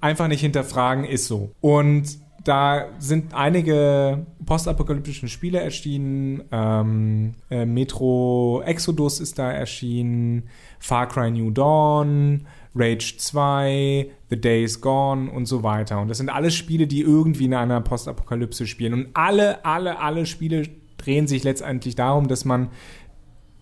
einfach 0.00 0.26
nicht 0.26 0.40
hinterfragen, 0.40 1.04
ist 1.04 1.26
so. 1.28 1.52
Und 1.60 2.18
da 2.42 2.86
sind 2.98 3.32
einige 3.32 4.26
postapokalyptische 4.44 5.28
Spiele 5.28 5.60
erschienen. 5.60 6.42
Ähm, 6.50 7.34
äh, 7.48 7.64
Metro 7.64 8.62
Exodus 8.64 9.20
ist 9.20 9.38
da 9.38 9.52
erschienen, 9.52 10.48
Far 10.80 11.08
Cry 11.08 11.30
New 11.30 11.52
Dawn, 11.52 12.46
Rage 12.76 13.16
2, 13.16 14.10
The 14.30 14.40
Days 14.40 14.80
Gone 14.80 15.30
und 15.30 15.46
so 15.46 15.62
weiter. 15.62 16.00
Und 16.00 16.08
das 16.08 16.18
sind 16.18 16.28
alles 16.28 16.54
Spiele, 16.54 16.86
die 16.86 17.00
irgendwie 17.00 17.46
in 17.46 17.54
einer 17.54 17.80
Postapokalypse 17.80 18.66
spielen. 18.66 18.92
Und 18.92 19.08
alle, 19.14 19.64
alle, 19.64 19.98
alle 19.98 20.26
Spiele 20.26 20.68
drehen 20.98 21.26
sich 21.26 21.44
letztendlich 21.44 21.94
darum, 21.94 22.28
dass 22.28 22.44
man 22.44 22.68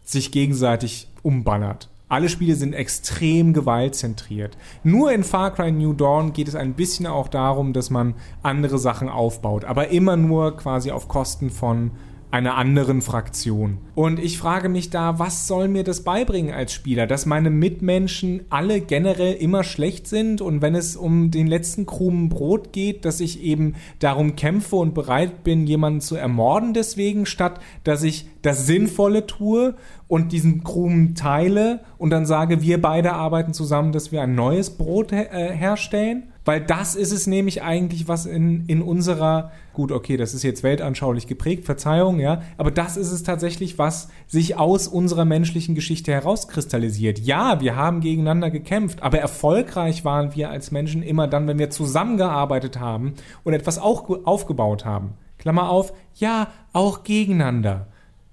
sich 0.02 0.32
gegenseitig 0.32 1.08
umbannert. 1.22 1.88
Alle 2.08 2.28
Spiele 2.28 2.54
sind 2.54 2.74
extrem 2.74 3.54
gewaltzentriert. 3.54 4.56
Nur 4.82 5.10
in 5.12 5.24
Far 5.24 5.52
Cry 5.52 5.72
New 5.72 5.94
Dawn 5.94 6.32
geht 6.32 6.48
es 6.48 6.54
ein 6.54 6.74
bisschen 6.74 7.06
auch 7.06 7.28
darum, 7.28 7.72
dass 7.72 7.90
man 7.90 8.14
andere 8.42 8.78
Sachen 8.78 9.08
aufbaut, 9.08 9.64
aber 9.64 9.88
immer 9.88 10.16
nur 10.16 10.56
quasi 10.56 10.90
auf 10.90 11.08
Kosten 11.08 11.50
von 11.50 11.92
einer 12.34 12.56
anderen 12.56 13.00
Fraktion. 13.00 13.78
Und 13.94 14.18
ich 14.18 14.38
frage 14.38 14.68
mich 14.68 14.90
da, 14.90 15.20
was 15.20 15.46
soll 15.46 15.68
mir 15.68 15.84
das 15.84 16.02
beibringen 16.02 16.52
als 16.52 16.72
Spieler? 16.72 17.06
Dass 17.06 17.26
meine 17.26 17.48
Mitmenschen 17.48 18.42
alle 18.50 18.80
generell 18.80 19.34
immer 19.34 19.62
schlecht 19.62 20.08
sind 20.08 20.40
und 20.40 20.60
wenn 20.60 20.74
es 20.74 20.96
um 20.96 21.30
den 21.30 21.46
letzten 21.46 21.86
Krumen 21.86 22.30
Brot 22.30 22.72
geht, 22.72 23.04
dass 23.04 23.20
ich 23.20 23.40
eben 23.40 23.76
darum 24.00 24.34
kämpfe 24.34 24.74
und 24.74 24.94
bereit 24.94 25.44
bin, 25.44 25.68
jemanden 25.68 26.00
zu 26.00 26.16
ermorden 26.16 26.74
deswegen, 26.74 27.24
statt 27.24 27.60
dass 27.84 28.02
ich 28.02 28.26
das 28.42 28.66
Sinnvolle 28.66 29.28
tue 29.28 29.76
und 30.08 30.32
diesen 30.32 30.64
Krumen 30.64 31.14
teile 31.14 31.84
und 31.98 32.10
dann 32.10 32.26
sage, 32.26 32.62
wir 32.62 32.82
beide 32.82 33.12
arbeiten 33.12 33.54
zusammen, 33.54 33.92
dass 33.92 34.10
wir 34.10 34.22
ein 34.22 34.34
neues 34.34 34.70
Brot 34.70 35.12
her 35.12 35.32
äh, 35.32 35.54
herstellen? 35.54 36.33
Weil 36.44 36.60
das 36.60 36.94
ist 36.94 37.10
es 37.10 37.26
nämlich 37.26 37.62
eigentlich, 37.62 38.06
was 38.06 38.26
in, 38.26 38.66
in 38.66 38.82
unserer, 38.82 39.50
gut, 39.72 39.90
okay, 39.90 40.18
das 40.18 40.34
ist 40.34 40.42
jetzt 40.42 40.62
weltanschaulich 40.62 41.26
geprägt, 41.26 41.64
Verzeihung, 41.64 42.20
ja, 42.20 42.42
aber 42.58 42.70
das 42.70 42.98
ist 42.98 43.12
es 43.12 43.22
tatsächlich, 43.22 43.78
was 43.78 44.08
sich 44.26 44.56
aus 44.56 44.86
unserer 44.86 45.24
menschlichen 45.24 45.74
Geschichte 45.74 46.12
herauskristallisiert. 46.12 47.18
Ja, 47.18 47.60
wir 47.60 47.76
haben 47.76 48.00
gegeneinander 48.00 48.50
gekämpft, 48.50 49.02
aber 49.02 49.18
erfolgreich 49.18 50.04
waren 50.04 50.34
wir 50.34 50.50
als 50.50 50.70
Menschen 50.70 51.02
immer 51.02 51.28
dann, 51.28 51.46
wenn 51.46 51.58
wir 51.58 51.70
zusammengearbeitet 51.70 52.78
haben 52.78 53.14
und 53.42 53.54
etwas 53.54 53.78
auch 53.78 54.10
aufgebaut 54.26 54.84
haben. 54.84 55.14
Klammer 55.38 55.70
auf, 55.70 55.94
ja, 56.14 56.48
auch 56.74 57.04
gegeneinander. 57.04 57.86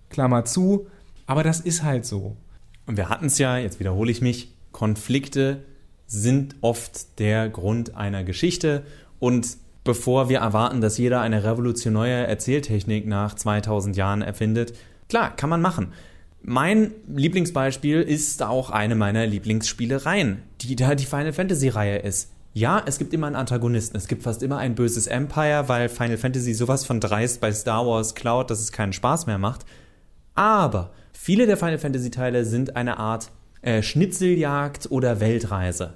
Klammer 0.10 0.44
zu, 0.44 0.88
aber 1.27 1.44
das 1.44 1.62
ist 1.62 1.84
halt 1.84 2.06
so. 2.06 2.36
Und 2.86 2.98
wir 2.98 3.08
hatten 3.08 3.27
es 3.27 3.38
ja, 3.38 3.58
jetzt 3.58 3.80
wiederhole 3.80 4.12
ich 4.12 4.22
mich, 4.22 4.53
Konflikte 4.74 5.63
sind 6.12 6.56
oft 6.60 7.20
der 7.20 7.48
Grund 7.48 7.96
einer 7.96 8.25
Geschichte 8.25 8.84
und 9.20 9.58
bevor 9.86 10.27
wir 10.27 10.39
erwarten, 10.39 10.82
dass 10.82 10.98
jeder 10.98 11.22
eine 11.22 11.46
revolutionäre 11.46 12.27
Erzähltechnik 12.27 13.08
nach 13.08 13.34
2000 13.34 13.96
Jahren 13.96 14.22
erfindet, 14.22 14.74
klar, 15.08 15.34
kann 15.34 15.50
man 15.50 15.62
machen. 15.62 15.94
Mein 16.44 16.91
Lieblingsbeispiel 17.08 18.01
ist 18.01 18.44
auch 18.44 18.72
eine 18.72 18.96
meiner 18.96 19.25
Lieblingsspielereien, 19.25 20.41
die 20.60 20.75
da 20.75 20.96
die 20.96 21.06
Final 21.06 21.32
Fantasy 21.32 21.70
Reihe 21.70 22.00
ist. 22.00 22.32
Ja, 22.53 22.84
es 22.86 22.98
gibt 22.98 23.13
immer 23.13 23.27
einen 23.27 23.38
Antagonisten. 23.38 23.96
Es 23.96 24.10
gibt 24.10 24.24
fast 24.24 24.44
immer 24.44 24.58
ein 24.58 24.75
böses 24.75 25.08
Empire, 25.08 25.70
weil 25.70 25.88
Final 25.88 26.18
Fantasy 26.18 26.53
sowas 26.53 26.84
von 26.84 27.00
dreist 27.00 27.39
bei 27.39 27.53
Star 27.53 27.88
Wars 27.88 28.15
klaut, 28.15 28.50
dass 28.50 28.60
es 28.60 28.74
keinen 28.74 28.91
Spaß 28.91 29.27
mehr 29.27 29.38
macht. 29.38 29.65
Aber 30.36 30.91
viele 31.13 31.46
der 31.46 31.56
Final 31.56 31.77
Fantasy 31.77 32.12
Teile 32.12 32.44
sind 32.44 32.75
eine 32.75 32.98
Art 32.98 33.32
äh, 33.62 33.82
Schnitzeljagd 33.82 34.91
oder 34.91 35.20
Weltreise. 35.20 35.94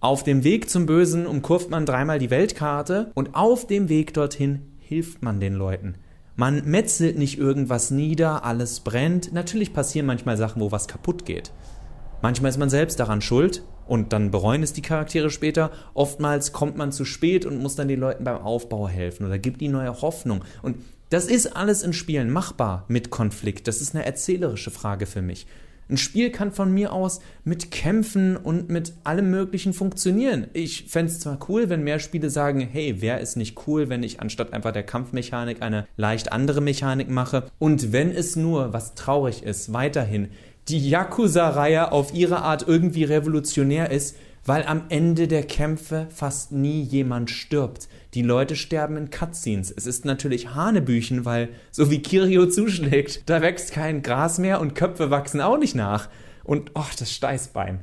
Auf 0.00 0.22
dem 0.22 0.44
Weg 0.44 0.68
zum 0.68 0.86
Bösen 0.86 1.26
umkurvt 1.26 1.70
man 1.70 1.86
dreimal 1.86 2.18
die 2.18 2.30
Weltkarte 2.30 3.10
und 3.14 3.34
auf 3.34 3.66
dem 3.66 3.88
Weg 3.88 4.12
dorthin 4.12 4.62
hilft 4.78 5.22
man 5.22 5.40
den 5.40 5.54
Leuten. 5.54 5.94
Man 6.36 6.64
metzelt 6.64 7.16
nicht 7.16 7.38
irgendwas 7.38 7.90
nieder, 7.90 8.44
alles 8.44 8.80
brennt. 8.80 9.32
Natürlich 9.32 9.72
passieren 9.72 10.06
manchmal 10.06 10.36
Sachen, 10.36 10.60
wo 10.60 10.72
was 10.72 10.88
kaputt 10.88 11.24
geht. 11.24 11.52
Manchmal 12.22 12.50
ist 12.50 12.58
man 12.58 12.70
selbst 12.70 12.98
daran 12.98 13.20
schuld 13.20 13.62
und 13.86 14.12
dann 14.12 14.30
bereuen 14.30 14.62
es 14.62 14.72
die 14.72 14.82
Charaktere 14.82 15.30
später. 15.30 15.70
Oftmals 15.94 16.52
kommt 16.52 16.76
man 16.76 16.90
zu 16.90 17.04
spät 17.04 17.46
und 17.46 17.62
muss 17.62 17.76
dann 17.76 17.88
den 17.88 18.00
Leuten 18.00 18.24
beim 18.24 18.38
Aufbau 18.38 18.88
helfen 18.88 19.26
oder 19.26 19.38
gibt 19.38 19.62
ihnen 19.62 19.74
neue 19.74 20.00
Hoffnung. 20.02 20.44
Und 20.62 20.76
das 21.10 21.26
ist 21.26 21.56
alles 21.56 21.82
in 21.82 21.92
Spielen 21.92 22.30
machbar 22.30 22.84
mit 22.88 23.10
Konflikt. 23.10 23.68
Das 23.68 23.80
ist 23.80 23.94
eine 23.94 24.04
erzählerische 24.04 24.70
Frage 24.70 25.06
für 25.06 25.22
mich. 25.22 25.46
Ein 25.88 25.98
Spiel 25.98 26.30
kann 26.30 26.50
von 26.50 26.72
mir 26.72 26.92
aus 26.92 27.20
mit 27.44 27.70
Kämpfen 27.70 28.36
und 28.36 28.70
mit 28.70 28.94
allem 29.04 29.30
Möglichen 29.30 29.74
funktionieren. 29.74 30.46
Ich 30.54 30.84
fände 30.88 31.12
es 31.12 31.20
zwar 31.20 31.38
cool, 31.48 31.68
wenn 31.68 31.84
mehr 31.84 31.98
Spiele 31.98 32.30
sagen, 32.30 32.60
hey, 32.60 33.02
wäre 33.02 33.20
es 33.20 33.36
nicht 33.36 33.66
cool, 33.66 33.90
wenn 33.90 34.02
ich 34.02 34.20
anstatt 34.20 34.52
einfach 34.52 34.72
der 34.72 34.82
Kampfmechanik 34.82 35.60
eine 35.60 35.86
leicht 35.96 36.32
andere 36.32 36.60
Mechanik 36.60 37.10
mache. 37.10 37.44
Und 37.58 37.92
wenn 37.92 38.10
es 38.10 38.34
nur, 38.34 38.72
was 38.72 38.94
traurig 38.94 39.42
ist, 39.42 39.72
weiterhin 39.72 40.28
die 40.68 40.88
Yakuza-Reihe 40.88 41.92
auf 41.92 42.14
ihre 42.14 42.38
Art 42.38 42.66
irgendwie 42.66 43.04
revolutionär 43.04 43.90
ist, 43.90 44.16
weil 44.46 44.64
am 44.64 44.84
Ende 44.88 45.28
der 45.28 45.42
Kämpfe 45.42 46.06
fast 46.10 46.52
nie 46.52 46.82
jemand 46.82 47.30
stirbt. 47.30 47.88
Die 48.14 48.22
Leute 48.22 48.54
sterben 48.54 48.96
in 48.96 49.10
Cutscenes. 49.10 49.74
Es 49.76 49.86
ist 49.86 50.04
natürlich 50.04 50.54
Hanebüchen, 50.54 51.24
weil 51.24 51.48
so 51.72 51.90
wie 51.90 52.00
Kirio 52.00 52.46
zuschlägt, 52.46 53.28
da 53.28 53.42
wächst 53.42 53.72
kein 53.72 54.02
Gras 54.02 54.38
mehr 54.38 54.60
und 54.60 54.76
Köpfe 54.76 55.10
wachsen 55.10 55.40
auch 55.40 55.58
nicht 55.58 55.74
nach. 55.74 56.08
Und 56.44 56.70
oh, 56.74 56.84
das 56.96 57.10
Steißbein. 57.10 57.80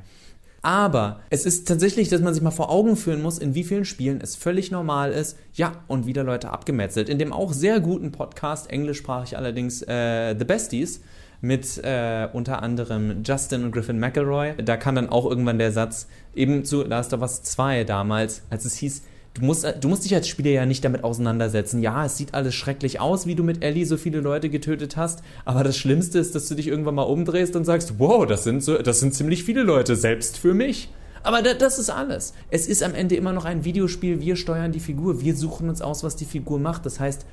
Aber 0.61 1.19
es 1.31 1.45
ist 1.45 1.67
tatsächlich, 1.67 2.07
dass 2.07 2.21
man 2.21 2.33
sich 2.33 2.43
mal 2.43 2.51
vor 2.51 2.69
Augen 2.69 2.95
führen 2.95 3.21
muss, 3.21 3.39
in 3.39 3.55
wie 3.55 3.63
vielen 3.63 3.83
Spielen 3.83 4.21
es 4.21 4.35
völlig 4.35 4.71
normal 4.71 5.11
ist, 5.11 5.38
ja, 5.53 5.73
und 5.88 6.05
wieder 6.05 6.23
Leute 6.23 6.51
abgemetzelt. 6.51 7.09
In 7.09 7.17
dem 7.19 7.33
auch 7.33 7.51
sehr 7.51 7.79
guten 7.79 8.11
Podcast, 8.11 8.69
englischsprachig 8.69 9.35
allerdings, 9.35 9.81
äh, 9.81 10.35
The 10.38 10.45
Besties, 10.45 11.01
mit 11.41 11.79
äh, 11.83 12.29
unter 12.31 12.61
anderem 12.61 13.23
Justin 13.25 13.65
und 13.65 13.71
Griffin 13.71 14.00
McElroy. 14.00 14.53
Da 14.63 14.77
kam 14.77 14.95
dann 14.95 15.09
auch 15.09 15.25
irgendwann 15.25 15.57
der 15.57 15.71
Satz, 15.71 16.07
eben 16.35 16.63
zu 16.63 16.83
Last 16.83 17.13
of 17.13 17.21
Us 17.21 17.41
2 17.41 17.83
damals, 17.83 18.43
als 18.51 18.63
es 18.63 18.75
hieß, 18.75 19.01
du 19.33 19.45
musst, 19.45 19.65
du 19.79 19.88
musst 19.88 20.05
dich 20.05 20.13
als 20.13 20.27
Spieler 20.27 20.51
ja 20.51 20.65
nicht 20.65 20.83
damit 20.83 21.03
auseinandersetzen. 21.03 21.81
Ja, 21.81 22.05
es 22.05 22.17
sieht 22.17 22.33
alles 22.33 22.55
schrecklich 22.55 23.00
aus, 23.00 23.25
wie 23.25 23.35
du 23.35 23.43
mit 23.43 23.63
Ellie 23.63 23.85
so 23.85 23.97
viele 23.97 24.19
Leute 24.19 24.50
getötet 24.50 24.97
hast, 24.97 25.21
aber 25.45 25.63
das 25.63 25.77
Schlimmste 25.77 26.19
ist, 26.19 26.35
dass 26.35 26.47
du 26.47 26.55
dich 26.55 26.67
irgendwann 26.67 26.95
mal 26.95 27.03
umdrehst 27.03 27.55
und 27.55 27.65
sagst, 27.65 27.95
wow, 27.97 28.25
das 28.25 28.43
sind, 28.43 28.63
so, 28.63 28.77
das 28.77 29.00
sind 29.00 29.13
ziemlich 29.13 29.43
viele 29.43 29.63
Leute, 29.63 29.95
selbst 29.95 30.38
für 30.38 30.53
mich. 30.53 30.89
Aber 31.23 31.41
da, 31.41 31.53
das 31.53 31.77
ist 31.77 31.89
alles. 31.89 32.33
Es 32.50 32.67
ist 32.67 32.83
am 32.83 32.95
Ende 32.95 33.15
immer 33.15 33.31
noch 33.31 33.45
ein 33.45 33.63
Videospiel, 33.63 34.19
wir 34.21 34.35
steuern 34.35 34.71
die 34.71 34.79
Figur, 34.79 35.21
wir 35.21 35.35
suchen 35.35 35.69
uns 35.69 35.81
aus, 35.81 36.03
was 36.03 36.15
die 36.15 36.25
Figur 36.25 36.59
macht. 36.59 36.85
Das 36.85 37.00
heißt, 37.00 37.25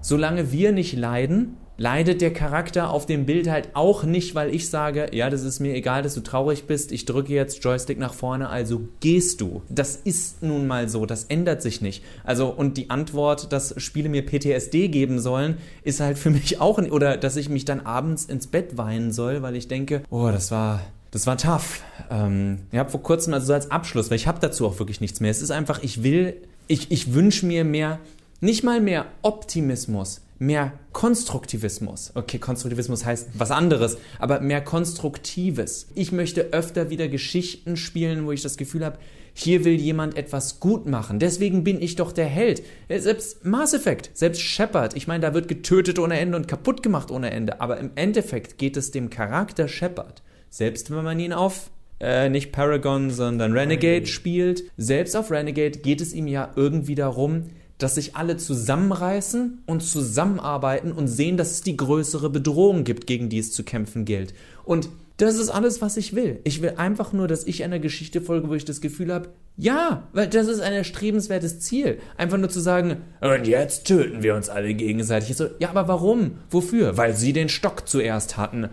solange 0.00 0.52
wir 0.52 0.72
nicht 0.72 0.96
leiden, 0.96 1.56
leidet 1.76 2.20
der 2.20 2.32
Charakter 2.32 2.90
auf 2.90 3.06
dem 3.06 3.26
Bild 3.26 3.48
halt 3.48 3.70
auch 3.74 4.04
nicht, 4.04 4.34
weil 4.34 4.54
ich 4.54 4.68
sage, 4.68 5.08
ja, 5.12 5.30
das 5.30 5.42
ist 5.42 5.60
mir 5.60 5.74
egal, 5.74 6.02
dass 6.02 6.14
du 6.14 6.20
traurig 6.20 6.66
bist, 6.66 6.92
ich 6.92 7.04
drücke 7.04 7.32
jetzt 7.32 7.64
Joystick 7.64 7.98
nach 7.98 8.14
vorne, 8.14 8.48
also 8.48 8.88
gehst 9.00 9.40
du. 9.40 9.62
Das 9.68 9.96
ist 9.96 10.42
nun 10.42 10.66
mal 10.66 10.88
so, 10.88 11.06
das 11.06 11.24
ändert 11.24 11.62
sich 11.62 11.80
nicht. 11.80 12.04
Also 12.24 12.48
und 12.48 12.76
die 12.76 12.90
Antwort, 12.90 13.52
dass 13.52 13.74
Spiele 13.80 14.08
mir 14.08 14.24
PTSD 14.24 14.88
geben 14.88 15.18
sollen, 15.18 15.58
ist 15.82 16.00
halt 16.00 16.18
für 16.18 16.30
mich 16.30 16.60
auch 16.60 16.78
oder 16.78 17.16
dass 17.16 17.36
ich 17.36 17.48
mich 17.48 17.64
dann 17.64 17.80
abends 17.80 18.24
ins 18.24 18.46
Bett 18.46 18.76
weinen 18.76 19.12
soll, 19.12 19.42
weil 19.42 19.56
ich 19.56 19.68
denke, 19.68 20.02
oh, 20.10 20.28
das 20.30 20.50
war 20.50 20.80
das 21.12 21.26
war 21.26 21.36
tough. 21.36 21.82
Ähm, 22.10 22.60
ich 22.72 22.78
habe 22.78 22.90
vor 22.90 23.02
kurzem, 23.02 23.34
also 23.34 23.46
so 23.46 23.52
als 23.52 23.70
Abschluss, 23.70 24.10
weil 24.10 24.16
ich 24.16 24.26
habe 24.26 24.40
dazu 24.40 24.66
auch 24.66 24.78
wirklich 24.78 25.00
nichts 25.00 25.20
mehr. 25.20 25.30
Es 25.30 25.42
ist 25.42 25.50
einfach, 25.50 25.82
ich 25.82 26.02
will, 26.02 26.36
ich, 26.66 26.90
ich 26.90 27.12
wünsche 27.12 27.44
mir 27.44 27.64
mehr, 27.64 28.00
nicht 28.40 28.64
mal 28.64 28.80
mehr 28.80 29.04
Optimismus, 29.20 30.22
mehr 30.42 30.72
Konstruktivismus. 30.92 32.12
Okay, 32.14 32.38
Konstruktivismus 32.38 33.04
heißt 33.04 33.30
was 33.34 33.50
anderes, 33.50 33.96
aber 34.18 34.40
mehr 34.40 34.60
Konstruktives. 34.60 35.86
Ich 35.94 36.12
möchte 36.12 36.52
öfter 36.52 36.90
wieder 36.90 37.08
Geschichten 37.08 37.76
spielen, 37.76 38.26
wo 38.26 38.32
ich 38.32 38.42
das 38.42 38.56
Gefühl 38.56 38.84
habe, 38.84 38.98
hier 39.34 39.64
will 39.64 39.74
jemand 39.74 40.16
etwas 40.16 40.60
gut 40.60 40.86
machen. 40.86 41.18
Deswegen 41.18 41.64
bin 41.64 41.80
ich 41.80 41.96
doch 41.96 42.12
der 42.12 42.26
Held. 42.26 42.62
Selbst 42.88 43.44
Mass 43.44 43.72
Effect, 43.72 44.10
selbst 44.14 44.42
Shepard, 44.42 44.94
ich 44.94 45.06
meine, 45.06 45.20
da 45.20 45.32
wird 45.32 45.48
getötet 45.48 45.98
ohne 45.98 46.18
Ende 46.18 46.36
und 46.36 46.48
kaputt 46.48 46.82
gemacht 46.82 47.10
ohne 47.10 47.30
Ende. 47.30 47.60
Aber 47.60 47.78
im 47.78 47.92
Endeffekt 47.94 48.58
geht 48.58 48.76
es 48.76 48.90
dem 48.90 49.10
Charakter 49.10 49.68
Shepard, 49.68 50.22
selbst 50.50 50.90
wenn 50.90 51.04
man 51.04 51.18
ihn 51.18 51.32
auf 51.32 51.70
äh, 52.00 52.28
nicht 52.28 52.52
Paragon, 52.52 53.10
sondern 53.10 53.52
Renegade, 53.52 53.86
Renegade 53.86 54.06
spielt, 54.06 54.64
selbst 54.76 55.16
auf 55.16 55.30
Renegade 55.30 55.78
geht 55.78 56.00
es 56.00 56.12
ihm 56.12 56.26
ja 56.26 56.50
irgendwie 56.56 56.96
darum, 56.96 57.44
dass 57.82 57.96
sich 57.96 58.16
alle 58.16 58.36
zusammenreißen 58.36 59.62
und 59.66 59.82
zusammenarbeiten 59.82 60.92
und 60.92 61.08
sehen, 61.08 61.36
dass 61.36 61.50
es 61.50 61.62
die 61.62 61.76
größere 61.76 62.30
Bedrohung 62.30 62.84
gibt, 62.84 63.06
gegen 63.06 63.28
die 63.28 63.38
es 63.38 63.52
zu 63.52 63.64
kämpfen 63.64 64.04
gilt. 64.04 64.34
Und 64.64 64.88
das 65.18 65.36
ist 65.36 65.50
alles, 65.50 65.80
was 65.80 65.96
ich 65.96 66.14
will. 66.14 66.40
Ich 66.44 66.62
will 66.62 66.74
einfach 66.78 67.12
nur, 67.12 67.28
dass 67.28 67.46
ich 67.46 67.62
einer 67.62 67.78
Geschichte 67.78 68.20
folge, 68.20 68.48
wo 68.48 68.54
ich 68.54 68.64
das 68.64 68.80
Gefühl 68.80 69.12
habe, 69.12 69.28
ja, 69.56 70.08
weil 70.12 70.26
das 70.26 70.48
ist 70.48 70.60
ein 70.60 70.72
erstrebenswertes 70.72 71.60
Ziel. 71.60 71.98
Einfach 72.16 72.38
nur 72.38 72.48
zu 72.48 72.60
sagen, 72.60 72.96
und 73.20 73.46
jetzt 73.46 73.86
töten 73.86 74.22
wir 74.22 74.34
uns 74.34 74.48
alle 74.48 74.74
gegenseitig. 74.74 75.36
So, 75.36 75.48
ja, 75.58 75.68
aber 75.68 75.86
warum? 75.88 76.38
Wofür? 76.50 76.96
Weil 76.96 77.14
sie 77.14 77.32
den 77.32 77.48
Stock 77.48 77.86
zuerst 77.86 78.36
hatten. 78.36 78.70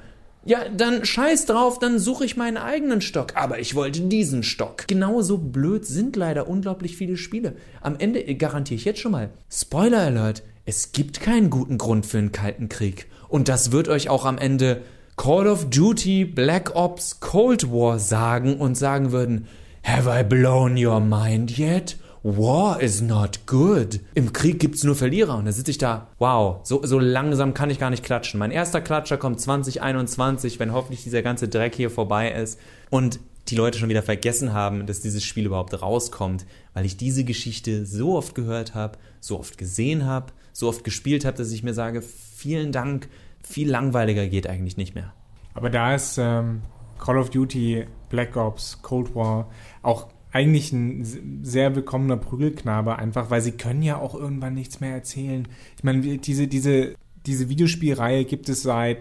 Ja, 0.49 0.67
dann 0.67 1.05
scheiß 1.05 1.45
drauf, 1.45 1.77
dann 1.77 1.99
suche 1.99 2.25
ich 2.25 2.35
meinen 2.35 2.57
eigenen 2.57 3.01
Stock. 3.01 3.33
Aber 3.35 3.59
ich 3.59 3.75
wollte 3.75 4.01
diesen 4.01 4.41
Stock. 4.41 4.87
Genauso 4.87 5.37
blöd 5.37 5.85
sind 5.85 6.15
leider 6.15 6.47
unglaublich 6.47 6.97
viele 6.97 7.17
Spiele. 7.17 7.55
Am 7.81 7.97
Ende 7.99 8.23
garantiere 8.33 8.79
ich 8.79 8.83
jetzt 8.83 8.99
schon 8.99 9.11
mal. 9.11 9.29
Spoiler 9.51 9.99
Alert. 9.99 10.41
Es 10.65 10.91
gibt 10.91 11.21
keinen 11.21 11.51
guten 11.51 11.77
Grund 11.77 12.07
für 12.07 12.17
einen 12.17 12.31
kalten 12.31 12.67
Krieg. 12.67 13.05
Und 13.27 13.47
das 13.47 13.71
wird 13.71 13.89
euch 13.89 14.09
auch 14.09 14.25
am 14.25 14.39
Ende 14.39 14.81
Call 15.17 15.45
of 15.45 15.69
Duty, 15.69 16.25
Black 16.25 16.75
Ops, 16.75 17.19
Cold 17.19 17.71
War 17.71 17.99
sagen 17.99 18.57
und 18.57 18.73
sagen 18.73 19.11
würden, 19.11 19.47
Have 19.83 20.09
I 20.09 20.23
blown 20.23 20.83
your 20.83 20.99
mind 20.99 21.59
yet? 21.59 21.95
War 22.23 22.81
is 22.81 23.01
not 23.01 23.45
good. 23.45 24.01
Im 24.13 24.33
Krieg 24.33 24.59
gibt's 24.59 24.83
nur 24.83 24.95
Verlierer. 24.95 25.37
Und 25.37 25.45
da 25.45 25.51
sitze 25.51 25.71
ich 25.71 25.77
da, 25.77 26.07
wow, 26.17 26.59
so, 26.63 26.85
so 26.85 26.99
langsam 26.99 27.53
kann 27.53 27.69
ich 27.69 27.79
gar 27.79 27.89
nicht 27.89 28.03
klatschen. 28.03 28.39
Mein 28.39 28.51
erster 28.51 28.81
Klatscher 28.81 29.17
kommt 29.17 29.39
2021, 29.39 30.59
wenn 30.59 30.73
hoffentlich 30.73 31.03
dieser 31.03 31.21
ganze 31.21 31.47
Dreck 31.47 31.75
hier 31.75 31.89
vorbei 31.89 32.31
ist. 32.31 32.59
Und 32.89 33.19
die 33.47 33.55
Leute 33.55 33.79
schon 33.79 33.89
wieder 33.89 34.03
vergessen 34.03 34.53
haben, 34.53 34.85
dass 34.85 35.01
dieses 35.01 35.23
Spiel 35.23 35.45
überhaupt 35.45 35.81
rauskommt, 35.81 36.45
weil 36.73 36.85
ich 36.85 36.97
diese 36.97 37.23
Geschichte 37.23 37.85
so 37.85 38.15
oft 38.15 38.35
gehört 38.35 38.75
habe, 38.75 38.97
so 39.19 39.39
oft 39.39 39.57
gesehen 39.57 40.05
habe, 40.05 40.33
so 40.53 40.67
oft 40.67 40.83
gespielt 40.83 41.25
habe, 41.25 41.37
dass 41.37 41.51
ich 41.51 41.63
mir 41.63 41.73
sage, 41.73 42.01
vielen 42.01 42.71
Dank, 42.71 43.09
viel 43.43 43.69
langweiliger 43.69 44.27
geht 44.27 44.47
eigentlich 44.47 44.77
nicht 44.77 44.93
mehr. 44.93 45.13
Aber 45.53 45.69
da 45.69 45.95
ist 45.95 46.17
ähm, 46.19 46.61
Call 46.99 47.17
of 47.17 47.29
Duty, 47.29 47.87
Black 48.09 48.35
Ops, 48.35 48.81
Cold 48.81 49.15
War 49.15 49.49
auch 49.81 50.09
eigentlich 50.31 50.71
ein 50.71 51.43
sehr 51.43 51.75
willkommener 51.75 52.17
Prügelknabe, 52.17 52.97
einfach 52.97 53.29
weil 53.29 53.41
sie 53.41 53.53
können 53.53 53.81
ja 53.81 53.97
auch 53.97 54.13
irgendwann 54.13 54.53
nichts 54.53 54.79
mehr 54.79 54.93
erzählen. 54.93 55.47
Ich 55.77 55.83
meine, 55.83 56.17
diese, 56.19 56.47
diese, 56.47 56.95
diese 57.25 57.49
Videospielreihe 57.49 58.25
gibt 58.25 58.47
es 58.49 58.61
seit 58.61 58.99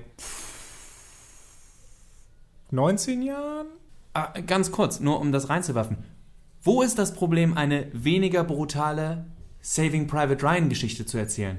19 2.71 3.23
Jahren? 3.23 3.67
Ah, 4.15 4.33
ganz 4.41 4.73
kurz, 4.73 5.01
nur 5.01 5.21
um 5.21 5.33
das 5.33 5.49
reinzuwerfen. 5.49 5.99
Wo 6.63 6.83
ist 6.83 6.99
das 6.99 7.15
Problem, 7.15 7.57
eine 7.57 7.87
weniger 7.93 8.43
brutale 8.43 9.27
Saving 9.61 10.07
Private 10.07 10.43
Ryan 10.43 10.69
Geschichte 10.69 11.07
zu 11.07 11.19
erzählen? 11.19 11.59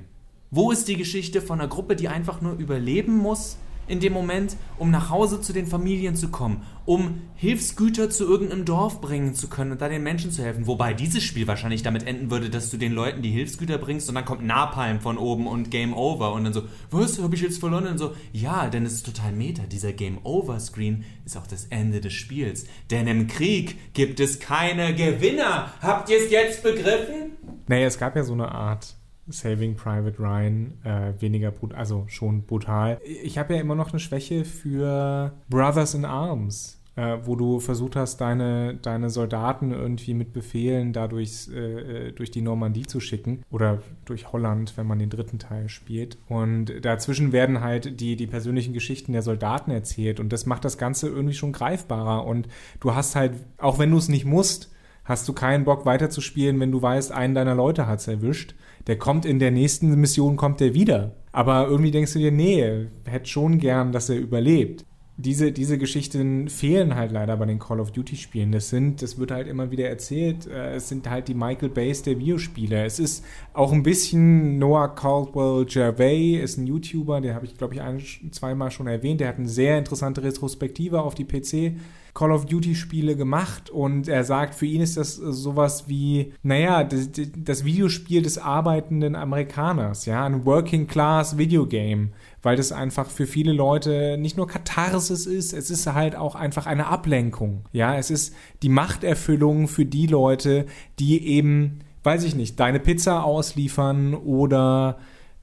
Wo 0.52 0.72
ist 0.72 0.88
die 0.88 0.98
Geschichte 0.98 1.42
von 1.42 1.60
einer 1.60 1.70
Gruppe, 1.70 1.96
die 1.96 2.08
einfach 2.08 2.42
nur 2.42 2.54
überleben 2.54 3.18
muss 3.18 3.58
in 3.90 4.00
dem 4.00 4.14
Moment, 4.14 4.56
um 4.78 4.92
nach 4.92 5.10
Hause 5.10 5.42
zu 5.42 5.52
den 5.52 5.68
Familien 5.68 6.16
zu 6.16 6.30
kommen, 6.30 6.64
um 6.86 7.22
Hilfsgüter 7.36 8.10
zu 8.10 8.26
irgendeinem 8.26 8.66
Dorf 8.66 9.02
bringen 9.02 9.34
zu 9.36 9.48
können 9.48 9.72
und 9.72 9.82
da 9.82 9.90
den 9.90 10.04
Menschen 10.04 10.32
zu 10.32 10.44
helfen. 10.44 10.68
Wobei 10.68 10.94
dieses 10.94 11.24
Spiel 11.24 11.48
wahrscheinlich 11.48 11.84
damit 11.84 12.08
enden 12.08 12.32
würde, 12.32 12.50
dass 12.50 12.70
du 12.70 12.78
den 12.78 12.94
Leuten 12.94 13.22
die 13.22 13.32
Hilfsgüter 13.32 13.78
bringst 13.78 14.08
und 14.10 14.16
dann 14.16 14.26
kommt 14.26 14.46
Napalm 14.46 15.00
von 15.02 15.18
oben 15.18 15.48
und 15.48 15.72
Game 15.72 15.94
Over 15.94 16.34
und 16.34 16.44
dann 16.44 16.54
so, 16.54 16.64
was, 16.92 17.22
hab 17.22 17.34
ich 17.34 17.42
jetzt 17.42 17.60
verloren? 17.60 17.88
Und 17.88 17.98
so, 17.98 18.14
ja, 18.32 18.70
denn 18.70 18.86
es 18.86 18.94
ist 18.94 19.06
total 19.06 19.32
meta. 19.32 19.64
Dieser 19.64 19.94
Game 19.94 20.20
Over 20.24 20.60
Screen 20.60 21.04
ist 21.26 21.38
auch 21.38 21.48
das 21.48 21.66
Ende 21.66 22.02
des 22.02 22.14
Spiels. 22.14 22.66
Denn 22.92 23.08
im 23.08 23.28
Krieg 23.28 23.94
gibt 23.94 24.20
es 24.20 24.40
keine 24.40 24.94
Gewinner. 24.96 25.72
Habt 25.82 26.10
ihr 26.10 26.18
es 26.18 26.32
jetzt 26.32 26.64
begriffen? 26.64 27.32
Naja, 27.68 27.88
es 27.88 27.98
gab 27.98 28.16
ja 28.16 28.24
so 28.24 28.34
eine 28.34 28.52
Art 28.52 28.99
Saving 29.32 29.76
Private 29.76 30.20
Ryan 30.20 30.74
äh, 30.84 31.14
weniger 31.20 31.52
brutal, 31.52 31.78
also 31.78 32.06
schon 32.08 32.44
brutal. 32.44 33.00
Ich 33.24 33.38
habe 33.38 33.56
ja 33.56 33.62
immer 33.62 33.76
noch 33.76 33.92
eine 33.92 34.00
Schwäche 34.00 34.46
für 34.46 35.34
Brothers 35.50 35.94
in 35.94 36.06
Arms, 36.06 36.80
äh, 37.00 37.18
wo 37.24 37.36
du 37.36 37.60
versucht 37.60 37.96
hast, 37.96 38.20
deine, 38.20 38.76
deine 38.76 39.10
Soldaten 39.10 39.72
irgendwie 39.72 40.14
mit 40.14 40.34
Befehlen 40.34 40.92
dadurch 40.92 41.50
äh, 41.54 42.08
äh, 42.08 42.12
durch 42.12 42.32
die 42.32 42.42
Normandie 42.42 42.86
zu 42.86 43.00
schicken 43.00 43.44
oder 43.50 43.82
durch 44.06 44.34
Holland, 44.34 44.74
wenn 44.76 44.88
man 44.88 45.00
den 45.00 45.10
dritten 45.10 45.40
Teil 45.40 45.70
spielt. 45.70 46.18
Und 46.28 46.84
dazwischen 46.84 47.32
werden 47.32 47.62
halt 47.62 48.02
die, 48.02 48.16
die 48.16 48.28
persönlichen 48.28 48.74
Geschichten 48.74 49.14
der 49.14 49.22
Soldaten 49.22 49.72
erzählt 49.72 50.20
und 50.20 50.34
das 50.34 50.46
macht 50.46 50.66
das 50.66 50.78
Ganze 50.78 51.08
irgendwie 51.08 51.36
schon 51.36 51.54
greifbarer. 51.54 52.26
Und 52.26 52.48
du 52.82 52.94
hast 52.94 53.16
halt, 53.16 53.34
auch 53.58 53.80
wenn 53.80 53.92
du 53.92 53.98
es 53.98 54.10
nicht 54.10 54.26
musst, 54.26 54.70
hast 55.06 55.28
du 55.28 55.34
keinen 55.34 55.64
Bock 55.64 55.86
weiterzuspielen, 55.86 56.60
wenn 56.60 56.72
du 56.72 56.82
weißt, 56.82 57.12
einen 57.12 57.34
deiner 57.34 57.56
Leute 57.56 57.88
hat 57.88 58.00
es 58.00 58.08
erwischt 58.08 58.56
der 58.88 58.98
kommt 58.98 59.26
in 59.26 59.40
der 59.40 59.52
nächsten 59.52 59.94
Mission, 60.00 60.36
kommt 60.36 60.60
der 60.60 60.74
wieder. 60.74 61.16
Aber 61.32 61.68
irgendwie 61.68 61.92
denkst 61.92 62.14
du 62.14 62.20
dir, 62.20 62.32
nee, 62.32 62.88
hätte 63.06 63.30
schon 63.30 63.60
gern, 63.60 63.92
dass 63.92 64.10
er 64.10 64.18
überlebt. 64.18 64.86
Diese, 65.18 65.52
diese 65.52 65.78
Geschichten 65.78 66.48
fehlen 66.48 66.96
halt 66.96 67.12
leider 67.12 67.36
bei 67.36 67.46
den 67.46 67.60
Call 67.60 67.82
of 67.82 67.92
Duty 67.92 68.16
Spielen. 68.16 68.54
Das 68.54 68.70
sind, 68.70 69.02
das 69.02 69.20
wird 69.20 69.32
halt 69.32 69.48
immer 69.48 69.70
wieder 69.70 69.90
erzählt, 69.90 70.48
äh, 70.48 70.76
es 70.76 70.88
sind 70.88 71.10
halt 71.10 71.28
die 71.28 71.34
Michael 71.34 71.68
Bays 71.68 72.04
der 72.04 72.18
Videospiele. 72.20 72.86
Es 72.86 73.00
ist 73.00 73.26
auch 73.52 73.74
ein 73.74 73.84
bisschen 73.84 74.58
Noah 74.60 74.96
Caldwell 74.96 75.66
Gervais, 75.66 76.42
ist 76.42 76.58
ein 76.58 76.68
YouTuber, 76.68 77.20
den 77.20 77.36
habe 77.36 77.46
ich, 77.46 77.58
glaube 77.58 77.74
ich, 77.74 77.82
ein, 77.82 78.02
zweimal 78.32 78.72
schon 78.72 78.88
erwähnt. 78.88 79.20
Der 79.20 79.28
hat 79.28 79.40
eine 79.40 79.50
sehr 79.50 79.78
interessante 79.78 80.24
Retrospektive 80.24 81.02
auf 81.02 81.16
die 81.16 81.26
PC 81.26 81.76
Call 82.14 82.32
of 82.32 82.46
Duty 82.46 82.76
Spiele 82.76 83.16
gemacht 83.16 83.70
und 83.70 84.08
er 84.08 84.24
sagt, 84.24 84.56
für 84.56 84.66
ihn 84.66 84.82
ist 84.82 84.98
das 84.98 85.16
sowas 85.16 85.88
wie, 85.88 86.34
naja, 86.44 86.84
das, 86.84 87.10
das 87.38 87.66
Videospiel 87.66 88.22
des 88.22 88.38
arbeitenden 88.38 89.16
Amerikaners, 89.16 90.06
ja, 90.06 90.26
ein 90.26 90.46
Working 90.46 90.88
Class 90.88 91.38
Videogame, 91.38 92.10
weil 92.42 92.56
das 92.56 92.72
einfach 92.72 93.10
für 93.10 93.28
viele 93.28 93.54
Leute 93.54 94.18
nicht 94.18 94.38
nur 94.38 94.48
Katharsis 94.48 95.26
ist, 95.26 95.54
es 95.54 95.70
ist 95.70 95.88
halt 95.88 96.16
auch 96.16 96.36
einfach 96.36 96.66
eine 96.66 96.88
Ablenkung, 96.88 97.66
ja, 97.72 97.96
es 97.96 98.10
ist 98.12 98.34
die 98.64 98.70
Machterfüllung 98.70 99.68
für 99.68 99.86
die 99.86 100.08
Leute, 100.08 100.66
die 101.00 101.26
eben, 101.28 101.80
weiß 102.04 102.24
ich 102.24 102.36
nicht, 102.36 102.60
deine 102.60 102.80
Pizza 102.80 103.24
ausliefern 103.24 104.14
oder 104.16 104.98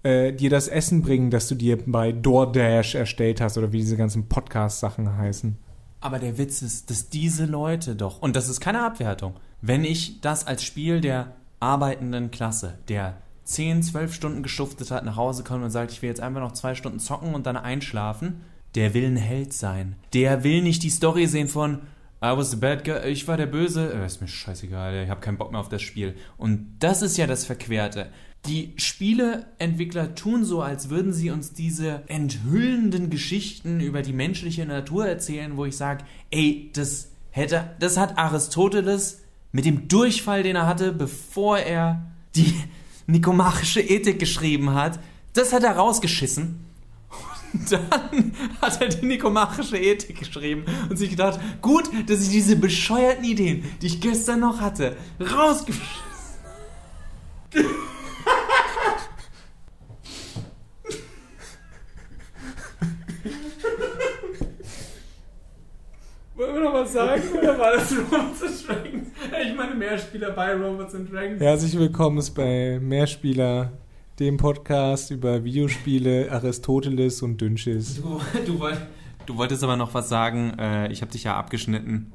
äh, 0.07 0.33
dir 0.33 0.51
das 0.51 0.69
Essen 0.69 1.03
bringen, 1.03 1.31
das 1.31 1.49
du 1.49 1.55
dir 1.55 1.79
bei 1.85 2.13
DoorDash 2.13 2.95
erstellt 2.95 3.41
hast 3.41 3.59
oder 3.59 3.73
wie 3.73 3.79
diese 3.79 3.97
ganzen 3.97 4.29
Podcast-Sachen 4.29 5.17
heißen. 5.17 5.59
Aber 6.07 6.21
der 6.21 6.39
Witz 6.39 6.63
ist, 6.63 6.89
dass 6.89 7.09
diese 7.09 7.47
Leute 7.47 7.97
doch, 7.97 8.23
und 8.23 8.37
das 8.37 8.49
ist 8.49 8.61
keine 8.61 8.85
Abwertung, 8.85 9.35
wenn 9.61 9.83
ich 9.83 10.21
das 10.21 10.47
als 10.47 10.63
Spiel 10.63 11.01
der 11.01 11.33
arbeitenden 11.59 12.31
Klasse, 12.31 12.79
der 12.87 13.17
10, 13.43 13.83
12 13.83 14.15
Stunden 14.15 14.43
geschuftet 14.45 14.93
hat, 14.93 15.05
nach 15.05 15.17
Hause 15.17 15.43
kommt 15.43 15.65
und 15.65 15.71
sagt, 15.73 15.91
ich 15.91 16.03
will 16.03 16.09
jetzt 16.09 16.21
einfach 16.21 16.41
noch 16.41 16.53
zwei 16.53 16.77
Stunden 16.77 17.01
zocken 17.01 17.35
und 17.35 17.45
dann 17.45 17.57
einschlafen, 17.57 18.43
der 18.77 18.95
will 18.95 19.05
ein 19.05 19.17
Held 19.17 19.53
sein. 19.53 19.97
Der 20.13 20.45
will 20.45 20.63
nicht 20.63 20.85
die 20.85 20.91
Story 20.91 21.27
sehen 21.27 21.49
von, 21.49 21.79
I 22.23 22.37
was 22.37 22.53
the 22.53 22.57
bad 22.57 22.85
guy, 22.85 23.09
ich 23.09 23.27
war 23.27 23.37
der 23.37 23.47
Böse, 23.47 23.93
äh, 23.93 24.07
ist 24.07 24.21
mir 24.21 24.29
scheißegal, 24.29 25.03
ich 25.03 25.11
habe 25.11 25.21
keinen 25.21 25.39
Bock 25.39 25.51
mehr 25.51 25.61
auf 25.61 25.69
das 25.69 25.83
Spiel. 25.83 26.15
Und 26.37 26.77
das 26.79 27.03
ist 27.03 27.17
ja 27.17 27.27
das 27.27 27.45
Verquerte 27.45 28.11
die 28.47 28.73
Spieleentwickler 28.77 30.15
tun 30.15 30.45
so, 30.45 30.63
als 30.63 30.91
würden 30.91 31.13
sie 31.13 31.31
uns 31.31 31.53
diese 31.53 32.03
enthüllenden 32.07 33.11
Geschichten 33.11 33.81
über 33.81 34.03
die 34.03 34.13
menschliche 34.13 34.65
Natur 34.67 35.07
erzählen, 35.07 35.57
wo 35.57 35.65
ich 35.65 35.77
sage, 35.77 36.05
ey, 36.31 36.71
das 36.73 37.09
hätte, 37.31 37.71
das 37.79 37.97
hat 37.97 38.19
Aristoteles 38.19 39.23
mit 39.53 39.65
dem 39.65 39.89
Durchfall, 39.89 40.43
den 40.43 40.57
er 40.57 40.67
hatte, 40.67 40.93
bevor 40.93 41.59
er 41.59 42.07
die 42.35 42.55
nikomachische 43.07 43.81
Ethik 43.81 44.19
geschrieben 44.19 44.75
hat, 44.75 44.99
das 45.33 45.53
hat 45.53 45.63
er 45.63 45.77
rausgeschissen. 45.77 46.65
Und 47.53 47.73
dann 47.73 48.33
hat 48.61 48.81
er 48.81 48.89
die 48.89 49.07
nikomachische 49.07 49.77
Ethik 49.79 50.19
geschrieben 50.19 50.65
und 50.89 50.97
sich 50.97 51.11
gedacht, 51.11 51.41
gut, 51.63 51.85
dass 52.07 52.23
ich 52.23 52.31
diese 52.31 52.57
bescheuerten 52.57 53.25
Ideen, 53.25 53.65
die 53.81 53.87
ich 53.87 54.01
gestern 54.01 54.41
noch 54.41 54.61
hatte, 54.61 54.97
rausgeschissen 55.21 56.07
sagen? 66.89 67.23
Oder 67.39 67.59
war 67.59 67.73
das 67.73 67.93
Robots 68.13 68.43
and 68.43 68.69
Dragons? 68.69 69.09
Ich 69.43 69.57
meine 69.57 69.75
Mehrspieler 69.75 70.31
bei 70.31 70.55
Robots 70.55 70.95
and 70.95 71.13
Dragons. 71.13 71.41
Herzlich 71.41 71.79
willkommen 71.79 72.23
bei 72.35 72.79
Mehrspieler 72.81 73.73
dem 74.19 74.37
Podcast 74.37 75.11
über 75.11 75.45
Videospiele, 75.45 76.31
Aristoteles 76.31 77.23
und 77.23 77.41
Dünnschiss. 77.41 77.97
Du, 77.97 78.21
du, 78.47 78.59
wollt, 78.61 78.81
du 79.27 79.37
wolltest 79.37 79.63
aber 79.63 79.77
noch 79.77 79.93
was 79.95 80.09
sagen. 80.09 80.59
Äh, 80.59 80.91
ich 80.93 81.03
habe 81.03 81.13
dich 81.13 81.25
ja 81.25 81.37
abgeschnitten, 81.37 82.13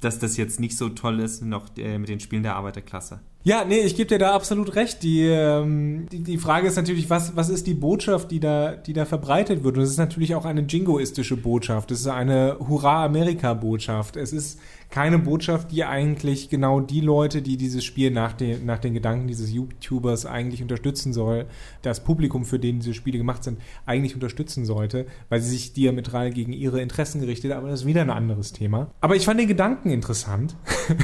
dass 0.00 0.18
das 0.18 0.36
jetzt 0.36 0.60
nicht 0.60 0.76
so 0.78 0.88
toll 0.88 1.20
ist, 1.20 1.42
noch 1.42 1.76
äh, 1.76 1.98
mit 1.98 2.08
den 2.08 2.20
Spielen 2.20 2.42
der 2.42 2.56
Arbeiterklasse. 2.56 3.20
Ja, 3.44 3.64
nee, 3.64 3.80
ich 3.80 3.96
gebe 3.96 4.08
dir 4.08 4.18
da 4.18 4.34
absolut 4.34 4.76
recht. 4.76 5.02
Die, 5.02 5.22
ähm, 5.22 6.06
die, 6.12 6.22
die 6.22 6.38
Frage 6.38 6.68
ist 6.68 6.76
natürlich, 6.76 7.10
was, 7.10 7.34
was 7.34 7.48
ist 7.48 7.66
die 7.66 7.74
Botschaft, 7.74 8.30
die 8.30 8.38
da, 8.38 8.76
die 8.76 8.92
da 8.92 9.04
verbreitet 9.04 9.64
wird? 9.64 9.76
Und 9.76 9.82
es 9.82 9.90
ist 9.90 9.98
natürlich 9.98 10.36
auch 10.36 10.44
eine 10.44 10.60
jingoistische 10.60 11.36
Botschaft. 11.36 11.90
Es 11.90 12.00
ist 12.00 12.06
eine 12.06 12.56
Hurra-Amerika-Botschaft. 12.60 14.16
Es 14.16 14.32
ist 14.32 14.60
keine 14.92 15.18
Botschaft, 15.18 15.72
die 15.72 15.84
eigentlich 15.84 16.50
genau 16.50 16.78
die 16.78 17.00
Leute, 17.00 17.42
die 17.42 17.56
dieses 17.56 17.82
Spiel 17.82 18.10
nach 18.10 18.34
den, 18.34 18.66
nach 18.66 18.78
den 18.78 18.92
Gedanken 18.92 19.26
dieses 19.26 19.50
YouTubers 19.50 20.26
eigentlich 20.26 20.62
unterstützen 20.62 21.14
soll, 21.14 21.46
das 21.80 22.04
Publikum, 22.04 22.44
für 22.44 22.58
den 22.58 22.80
diese 22.80 22.94
Spiele 22.94 23.16
gemacht 23.16 23.42
sind, 23.42 23.58
eigentlich 23.86 24.14
unterstützen 24.14 24.66
sollte, 24.66 25.06
weil 25.30 25.40
sie 25.40 25.48
sich 25.48 25.72
diametral 25.72 26.30
gegen 26.30 26.52
ihre 26.52 26.82
Interessen 26.82 27.22
gerichtet, 27.22 27.52
aber 27.52 27.70
das 27.70 27.80
ist 27.80 27.86
wieder 27.86 28.02
ein 28.02 28.10
anderes 28.10 28.52
Thema. 28.52 28.90
Aber 29.00 29.16
ich 29.16 29.24
fand 29.24 29.40
den 29.40 29.48
Gedanken 29.48 29.90
interessant. 29.90 30.54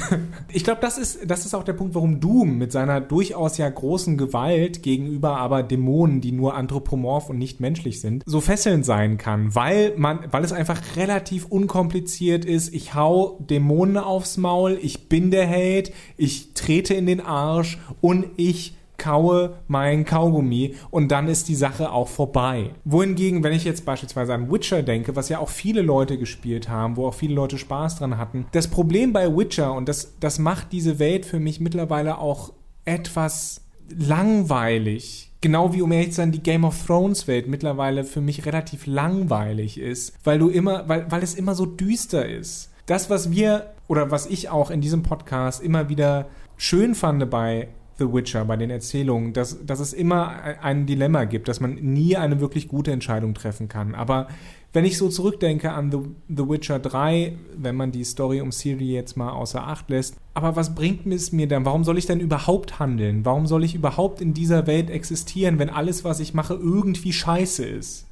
ich 0.53 0.65
glaube, 0.65 0.83
das 0.83 0.99
ist, 0.99 1.21
das 1.27 1.47
ist 1.47 1.55
auch 1.55 1.65
der 1.65 1.73
Punkt, 1.73 1.95
warum 1.95 2.21
Doom 2.29 2.59
mit 2.59 2.73
seiner 2.73 3.01
durchaus 3.01 3.57
ja 3.57 3.69
großen 3.69 4.19
Gewalt 4.19 4.83
gegenüber 4.83 5.39
aber 5.39 5.63
Dämonen, 5.63 6.21
die 6.21 6.33
nur 6.33 6.55
anthropomorph 6.55 7.31
und 7.31 7.39
nicht 7.39 7.59
menschlich 7.61 8.01
sind, 8.01 8.23
so 8.27 8.41
fesselnd 8.41 8.85
sein 8.85 9.17
kann, 9.17 9.55
weil 9.55 9.95
man, 9.97 10.21
weil 10.31 10.45
es 10.45 10.53
einfach 10.53 10.81
relativ 10.97 11.47
unkompliziert 11.47 12.45
ist. 12.45 12.75
Ich 12.75 12.95
hau 12.95 13.39
Dämonen 13.49 13.97
aufs 13.97 14.37
Maul, 14.37 14.79
ich 14.83 15.09
bin 15.09 15.31
der 15.31 15.47
Held, 15.47 15.93
ich 16.19 16.53
trete 16.53 16.95
in 16.95 17.07
den 17.07 17.21
Arsch 17.21 17.79
und 18.03 18.27
ich 18.37 18.78
kaue 18.99 19.55
mein 19.69 20.05
Kaugummi 20.05 20.75
und 20.91 21.09
dann 21.11 21.29
ist 21.29 21.49
die 21.49 21.55
Sache 21.55 21.91
auch 21.93 22.09
vorbei. 22.09 22.71
Wohingegen, 22.85 23.43
wenn 23.43 23.53
ich 23.53 23.65
jetzt 23.65 23.85
beispielsweise 23.85 24.35
an 24.35 24.51
Witcher 24.53 24.83
denke, 24.83 25.17
was 25.17 25.29
ja 25.29 25.39
auch 25.39 25.49
viele 25.49 25.83
Leute 25.83 26.19
gespielt 26.19 26.69
haben, 26.69 26.97
wo 26.97 27.07
auch 27.07 27.15
viele 27.15 27.35
Leute 27.35 27.59
Spaß 27.59 27.97
dran 27.97 28.19
hatten, 28.19 28.47
das 28.53 28.69
Problem 28.69 29.13
bei 29.13 29.35
Witcher, 29.35 29.73
und 29.73 29.89
das, 29.89 30.15
das 30.21 30.39
macht 30.39 30.73
diese 30.73 30.99
Welt 30.99 31.25
für 31.25 31.41
mich 31.41 31.61
mittlerweile 31.61 32.19
auch 32.19 32.53
etwas 32.85 33.63
langweilig. 33.89 35.33
Genau 35.41 35.73
wie 35.73 35.83
um 35.83 35.93
ehrlich 35.93 36.11
zu 36.11 36.17
sein, 36.17 36.33
die 36.33 36.43
Game 36.43 36.65
of 36.65 36.87
Thrones 36.87 37.29
Welt 37.29 37.47
mittlerweile 37.47 38.03
für 38.05 38.21
mich 38.21 38.45
relativ 38.45 38.87
langweilig 38.87 39.79
ist, 39.79 40.15
weil 40.25 40.39
du 40.39 40.49
immer, 40.49 40.89
weil, 40.89 41.11
weil 41.11 41.23
es 41.23 41.35
immer 41.35 41.55
so 41.55 41.65
düster 41.65 42.29
ist 42.29 42.71
das, 42.89 43.11
was 43.11 43.31
wir 43.31 43.71
oder 43.87 44.11
was 44.11 44.27
ich 44.27 44.49
auch 44.49 44.71
in 44.71 44.81
diesem 44.81 45.03
Podcast 45.03 45.63
immer 45.63 45.89
wieder 45.89 46.27
schön 46.57 46.95
fand 46.95 47.31
bei 47.31 47.69
The 47.99 48.13
Witcher, 48.13 48.45
bei 48.45 48.57
den 48.57 48.71
Erzählungen, 48.71 49.33
dass, 49.33 49.65
dass 49.65 49.81
es 49.81 49.93
immer 49.93 50.29
ein 50.63 50.87
Dilemma 50.87 51.25
gibt, 51.25 51.49
dass 51.49 51.61
man 51.61 51.75
nie 51.75 52.17
eine 52.17 52.41
wirklich 52.41 52.69
gute 52.69 52.93
Entscheidung 52.93 53.35
treffen 53.35 53.69
kann. 53.69 53.95
Aber 53.95 54.29
wenn 54.73 54.85
ich 54.85 54.99
so 54.99 55.09
zurückdenke 55.09 55.73
an 55.73 55.91
The, 55.91 55.99
The 56.29 56.49
Witcher 56.49 56.79
3, 56.79 57.37
wenn 57.57 57.75
man 57.75 57.91
die 57.91 58.05
Story 58.05 58.41
um 58.41 58.53
Ciri 58.53 58.93
jetzt 58.93 59.17
mal 59.17 59.31
außer 59.31 59.67
Acht 59.67 59.89
lässt, 59.91 60.17
aber 60.35 60.57
was 60.57 60.75
bringt 60.75 61.07
es 61.07 61.33
mir 61.33 61.49
dann? 61.49 61.65
Warum 61.65 61.85
soll 61.85 61.99
ich 61.99 62.07
denn 62.07 62.21
überhaupt 62.21 62.79
handeln? 62.79 63.25
Warum 63.25 63.47
soll 63.47 63.65
ich 63.65 63.75
überhaupt 63.75 64.21
in 64.21 64.35
dieser 64.35 64.67
Welt 64.67 64.91
existieren, 64.91 65.59
wenn 65.59 65.71
alles, 65.71 66.05
was 66.05 66.21
ich 66.21 66.35
mache, 66.35 66.55
irgendwie 66.55 67.13
scheiße 67.13 67.65
ist? 67.65 68.08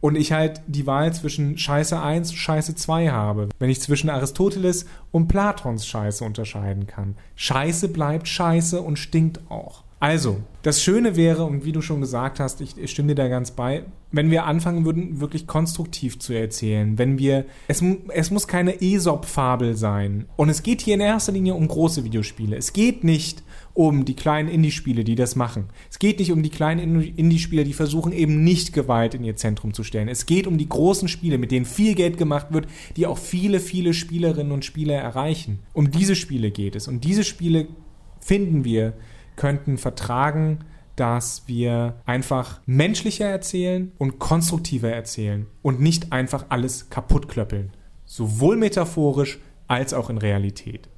Und 0.00 0.16
ich 0.16 0.32
halt 0.32 0.60
die 0.66 0.86
Wahl 0.86 1.12
zwischen 1.12 1.58
Scheiße 1.58 2.00
1 2.00 2.30
und 2.30 2.36
Scheiße 2.36 2.74
2 2.74 3.08
habe, 3.08 3.48
wenn 3.58 3.70
ich 3.70 3.80
zwischen 3.80 4.10
Aristoteles 4.10 4.86
und 5.10 5.28
Platons 5.28 5.86
Scheiße 5.86 6.24
unterscheiden 6.24 6.86
kann. 6.86 7.16
Scheiße 7.34 7.88
bleibt 7.88 8.28
Scheiße 8.28 8.80
und 8.80 8.98
stinkt 8.98 9.40
auch. 9.50 9.84
Also, 9.98 10.36
das 10.62 10.82
Schöne 10.82 11.16
wäre, 11.16 11.44
und 11.44 11.64
wie 11.64 11.72
du 11.72 11.80
schon 11.80 12.02
gesagt 12.02 12.38
hast, 12.38 12.60
ich, 12.60 12.76
ich, 12.76 12.90
stimme 12.90 13.08
dir 13.08 13.14
da 13.14 13.28
ganz 13.28 13.50
bei, 13.50 13.84
wenn 14.12 14.30
wir 14.30 14.44
anfangen 14.44 14.84
würden, 14.84 15.20
wirklich 15.20 15.46
konstruktiv 15.46 16.18
zu 16.18 16.34
erzählen, 16.34 16.98
wenn 16.98 17.18
wir, 17.18 17.46
es, 17.66 17.82
es 18.08 18.30
muss 18.30 18.46
keine 18.46 18.82
Aesop-Fabel 18.82 19.74
sein. 19.74 20.26
Und 20.36 20.50
es 20.50 20.62
geht 20.62 20.82
hier 20.82 20.94
in 20.94 21.00
erster 21.00 21.32
Linie 21.32 21.54
um 21.54 21.66
große 21.66 22.04
Videospiele. 22.04 22.56
Es 22.56 22.74
geht 22.74 23.04
nicht 23.04 23.42
um 23.76 24.06
die 24.06 24.16
kleinen 24.16 24.48
Indie-Spiele, 24.48 25.04
die 25.04 25.16
das 25.16 25.36
machen. 25.36 25.66
Es 25.90 25.98
geht 25.98 26.18
nicht 26.18 26.32
um 26.32 26.42
die 26.42 26.50
kleinen 26.50 27.02
Indie-Spiele, 27.02 27.64
die 27.64 27.74
versuchen 27.74 28.12
eben 28.12 28.42
nicht 28.42 28.72
Gewalt 28.72 29.14
in 29.14 29.22
ihr 29.22 29.36
Zentrum 29.36 29.74
zu 29.74 29.84
stellen. 29.84 30.08
Es 30.08 30.24
geht 30.24 30.46
um 30.46 30.56
die 30.56 30.68
großen 30.68 31.08
Spiele, 31.08 31.36
mit 31.36 31.50
denen 31.50 31.66
viel 31.66 31.94
Geld 31.94 32.16
gemacht 32.16 32.48
wird, 32.50 32.68
die 32.96 33.06
auch 33.06 33.18
viele, 33.18 33.60
viele 33.60 33.92
Spielerinnen 33.92 34.52
und 34.52 34.64
Spieler 34.64 34.94
erreichen. 34.94 35.58
Um 35.74 35.90
diese 35.90 36.16
Spiele 36.16 36.50
geht 36.50 36.74
es. 36.74 36.88
Und 36.88 37.04
diese 37.04 37.22
Spiele, 37.22 37.68
finden 38.18 38.64
wir, 38.64 38.94
könnten 39.36 39.76
vertragen, 39.76 40.60
dass 40.96 41.42
wir 41.46 41.96
einfach 42.06 42.60
menschlicher 42.64 43.26
erzählen 43.26 43.92
und 43.98 44.18
konstruktiver 44.18 44.90
erzählen 44.90 45.46
und 45.60 45.80
nicht 45.80 46.12
einfach 46.12 46.46
alles 46.48 46.88
kaputtklöppeln. 46.88 47.72
Sowohl 48.06 48.56
metaphorisch 48.56 49.38
als 49.68 49.92
auch 49.92 50.08
in 50.08 50.16
Realität. 50.16 50.88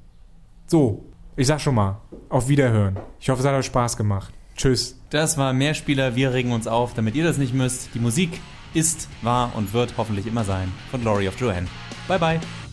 So, 0.65 1.08
ich 1.39 1.47
sag 1.47 1.61
schon 1.61 1.75
mal, 1.75 2.01
auf 2.27 2.49
Wiederhören. 2.49 2.97
Ich 3.21 3.29
hoffe, 3.29 3.39
es 3.39 3.47
hat 3.47 3.55
euch 3.55 3.65
Spaß 3.67 3.95
gemacht. 3.95 4.33
Tschüss. 4.57 4.99
Das 5.09 5.37
war 5.37 5.53
Mehrspieler. 5.53 6.13
Wir 6.13 6.33
regen 6.33 6.51
uns 6.51 6.67
auf, 6.67 6.93
damit 6.93 7.15
ihr 7.15 7.23
das 7.23 7.37
nicht 7.37 7.53
müsst. 7.53 7.95
Die 7.95 7.99
Musik 7.99 8.41
ist, 8.73 9.07
war 9.21 9.55
und 9.55 9.71
wird 9.71 9.93
hoffentlich 9.95 10.27
immer 10.27 10.43
sein 10.43 10.69
von 10.91 10.99
Glory 10.99 11.29
of 11.29 11.39
Joanne. 11.39 11.67
Bye 12.09 12.19
bye. 12.19 12.68